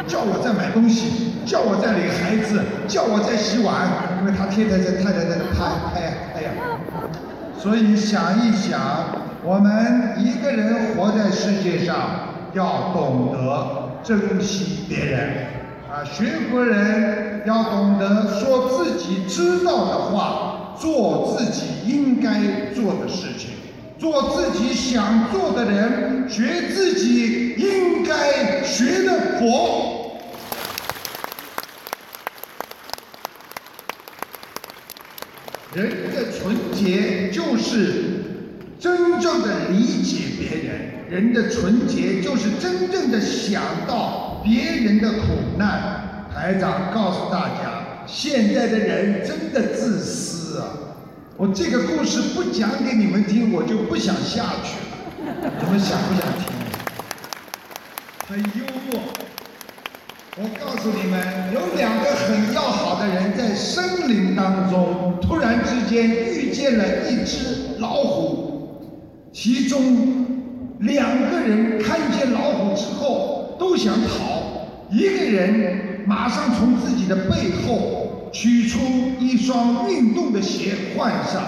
[0.06, 5.64] 叫我再买东西，叫我再领孩子，叫我再洗碗，因为他天天在太太在那拍
[5.94, 6.50] 拍拍呀。
[7.58, 8.78] 所以想一想，
[9.42, 11.96] 我们一个人活在世界上，
[12.52, 15.30] 要懂得珍惜别人。
[15.90, 23.52] 啊，学佛人要懂得说自己知道的话，做自己应该做的事情，
[23.98, 29.13] 做自己想做的人，学自己应该学的
[29.44, 30.10] 佛。
[35.74, 38.22] 人的纯洁就是
[38.80, 46.26] 真正的理解别人，人的纯洁就是真正的想到别人的苦难。
[46.32, 50.68] 台长告诉大家，现在的人真的自私啊！
[51.36, 55.52] 我这个故事不讲给你们听，我就不想下去了。
[55.60, 56.46] 你们想不想听？
[58.26, 59.00] 很幽默。
[60.36, 68.80] 我告诉你们，有两个很要好的人在森林当中，突然之间遇见了一只老虎，
[69.32, 78.80] 其中两个人看见老虎之后都想逃，一个人马上从自己的背后取出
[79.20, 81.42] 一双运动的鞋换上，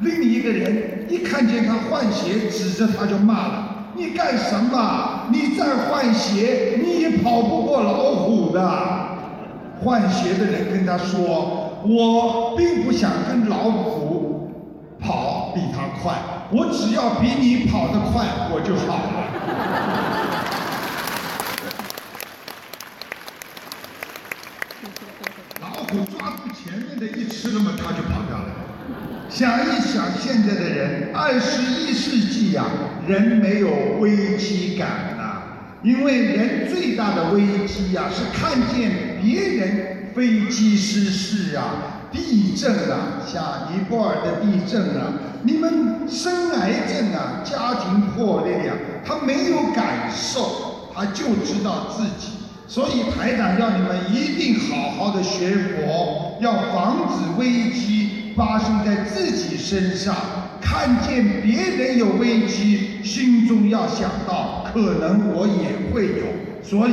[0.00, 3.92] 另一个人一看见他换鞋，指着他就骂了。
[3.96, 5.17] 你干什么？
[5.30, 8.60] 你再换鞋，你也跑不过老虎的。
[9.80, 14.50] 换鞋的人跟他说：“我并不想跟老虎
[14.98, 16.18] 跑比他快，
[16.50, 19.28] 我只要比你跑得快，我就好了。”
[25.62, 28.46] 老虎抓住前面的一吃了嘛，他就跑掉了。
[29.28, 32.64] 想一想，现在的人，二十一世纪呀、
[33.06, 33.68] 人没有
[34.00, 35.16] 危机感、
[35.82, 45.12] 因为人最大的危机呀、是看见别人飞机失事啊、地震啊，像尼泊尔的地震啊，
[45.44, 48.74] 你们生癌症啊、家庭破裂呀、
[49.04, 52.32] 他没有感受，他就知道自己。
[52.66, 60.14] 所以台长要你们一定好好的学佛，要防止危机发生在自己身上。
[60.60, 66.26] 看见别人有危机，心中要想到，可能我也会有。
[66.62, 66.92] 所以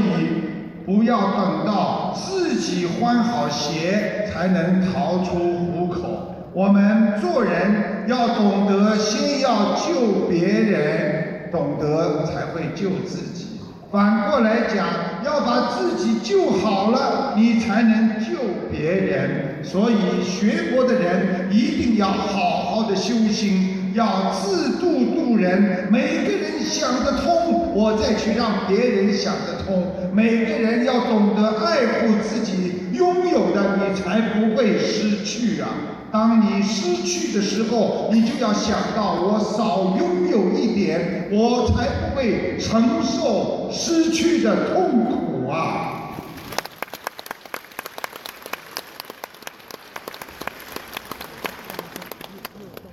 [0.85, 6.35] 不要等到自己换好鞋才能逃出虎口。
[6.53, 13.59] 我们做人要懂得，先要救别人，懂得才会救自己。
[13.91, 14.87] 反过来讲，
[15.25, 18.37] 要把自己救好了，你才能救
[18.71, 19.54] 别人。
[19.65, 25.87] 所以学佛的人一定要好好的修心，要自度度人。
[25.91, 29.91] 每个人想得通，我再去让别人想得通。
[30.13, 35.69] 每个人要懂得爱护自己拥有的，你才不会失去啊。
[36.11, 45.94] 当你失去的时候，你就要想到我少拥有一点，我才不会承受失去的痛苦啊！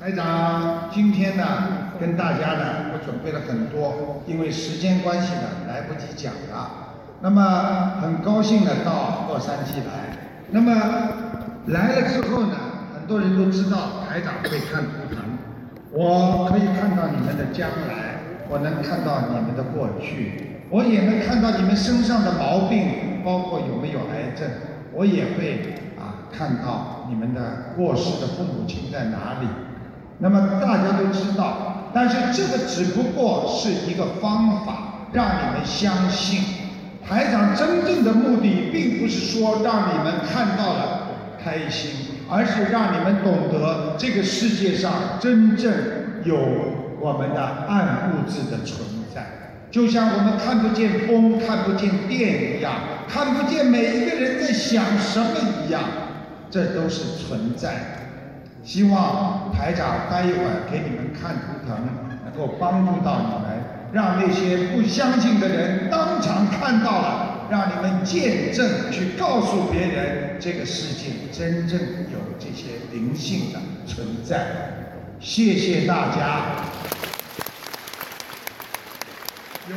[0.03, 1.45] 台长，今天呢，
[2.01, 6.69] 跟大家呢，我准备了很多，因为时间关系呢，来不及讲了。
[7.20, 10.19] 那么很高兴的到洛杉矶来。
[10.51, 10.74] 那么
[11.66, 12.57] 来了之后呢，
[12.93, 15.23] 很多人都知道台长会看图腾，
[15.93, 18.19] 我可以看到你们的将来，
[18.49, 24.51] 我能看到你们的过去，我也能看到你们身上的毛病，包括有没有癌症，
[24.93, 29.47] 我也会啊看到你们的过世的父母亲在哪里。
[30.18, 36.43] 那么大家都知道，但是这个只不过是一个方法，让你们相信。
[37.05, 41.09] 台长真正的目的，并不是说让你们看到了
[41.43, 41.90] 开心，
[42.30, 45.72] 而是让你们懂得这个世界上真正
[46.24, 46.39] 有
[47.01, 49.26] 我们的暗物质的存在。
[49.72, 52.74] 就像我们看不见风、看不见电一样，
[53.09, 55.26] 看不见每一个人在想什么
[55.66, 55.82] 一样，
[56.51, 58.02] 这都是存在。
[58.64, 61.76] 希望台长待一会儿给你们看图腾，
[62.24, 63.62] 能够帮助到你们，
[63.93, 71.78] 让那些不相信的人当场看到了，让你们见证，去告诉别人，这个世界真正
[72.12, 74.47] 有这些灵性的存在。
[75.18, 76.62] 谢谢大家。
[79.68, 79.76] 有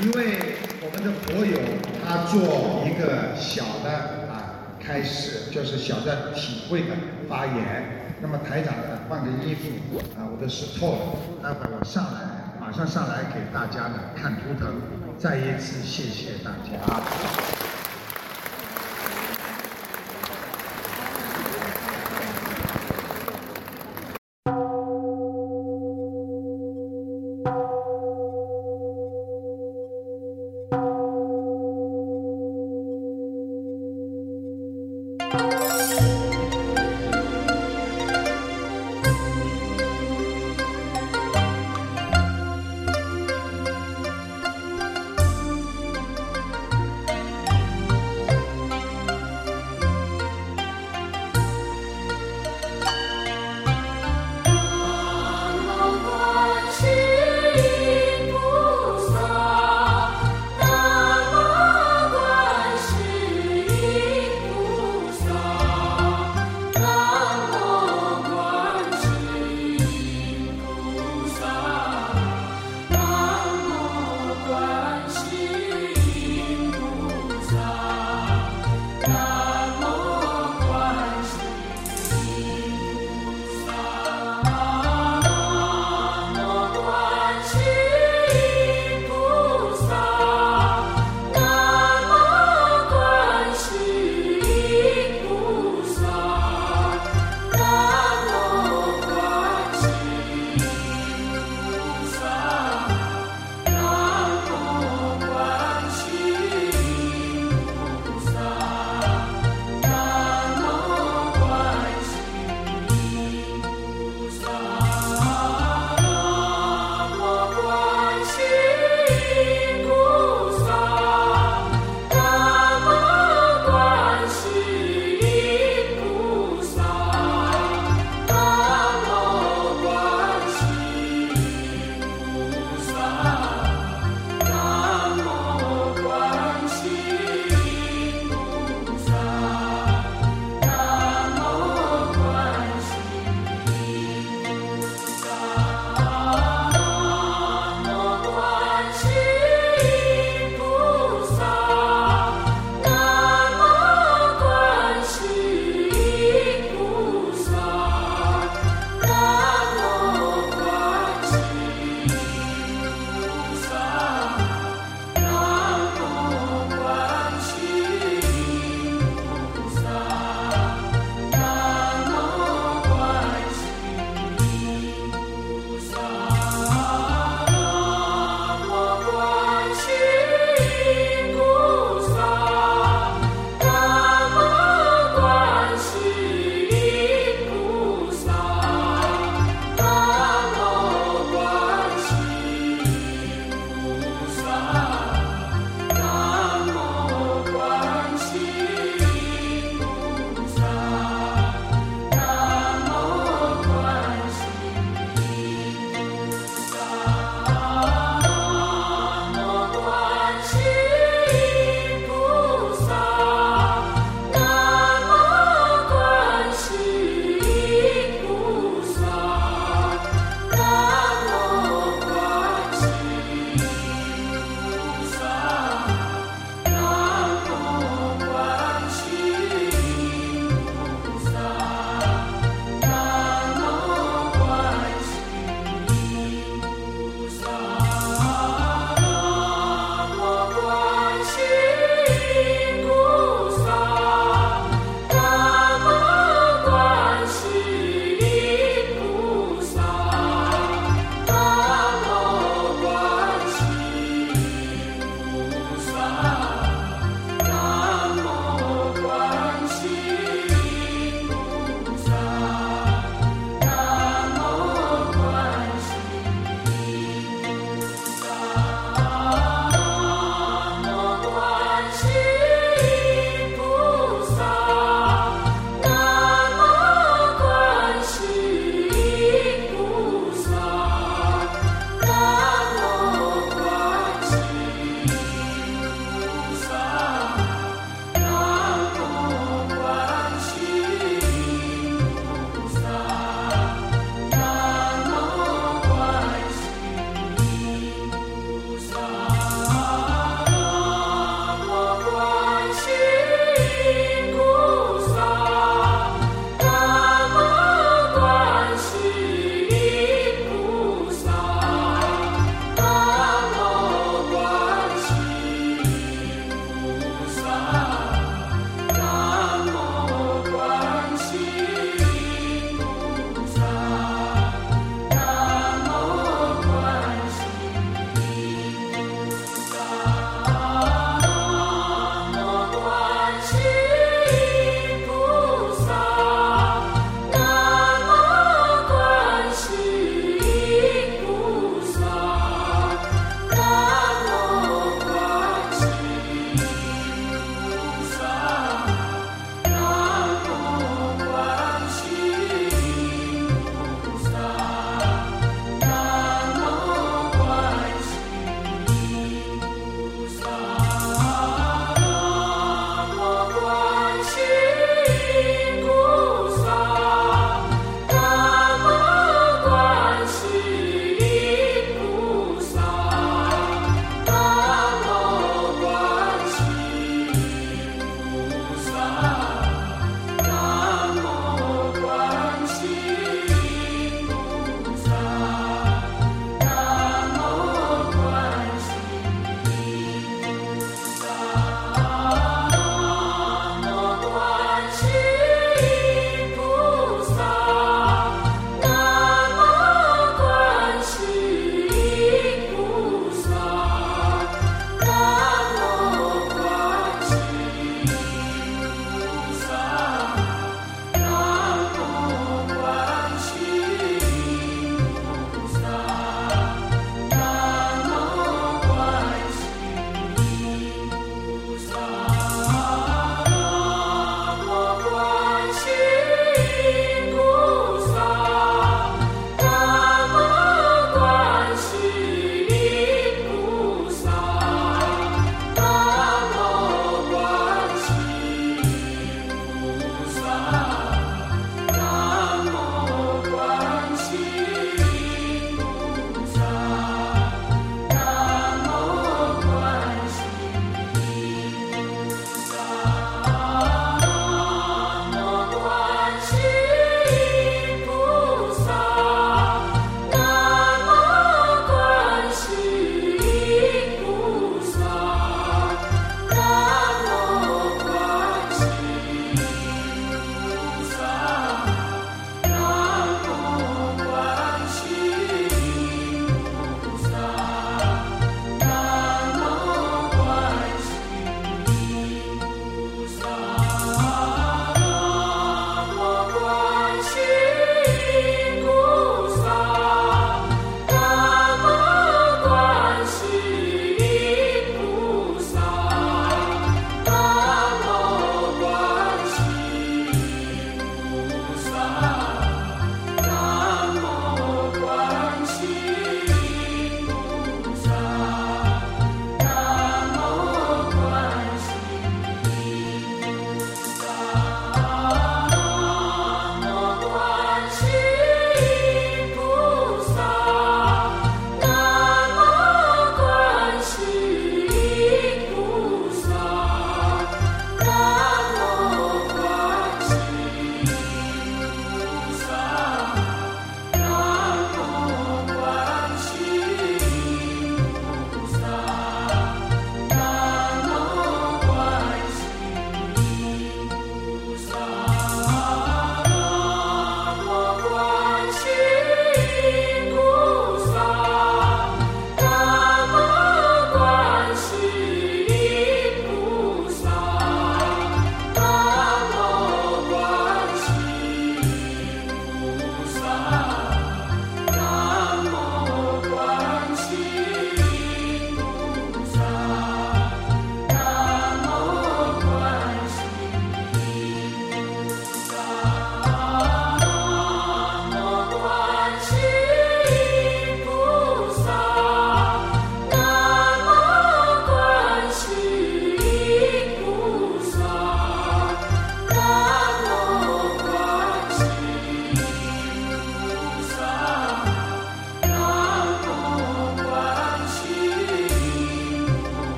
[0.00, 1.58] 一位我们的佛友，
[2.06, 4.21] 他做一个小的
[4.82, 6.88] 开始，就是小的体会的
[7.28, 8.00] 发言。
[8.20, 10.98] 那么台长呢，换个衣服啊，我的湿透了，
[11.42, 12.20] 待会我上来，
[12.60, 14.80] 马上上来给大家呢看图腾。
[15.18, 17.81] 再一次谢谢大家。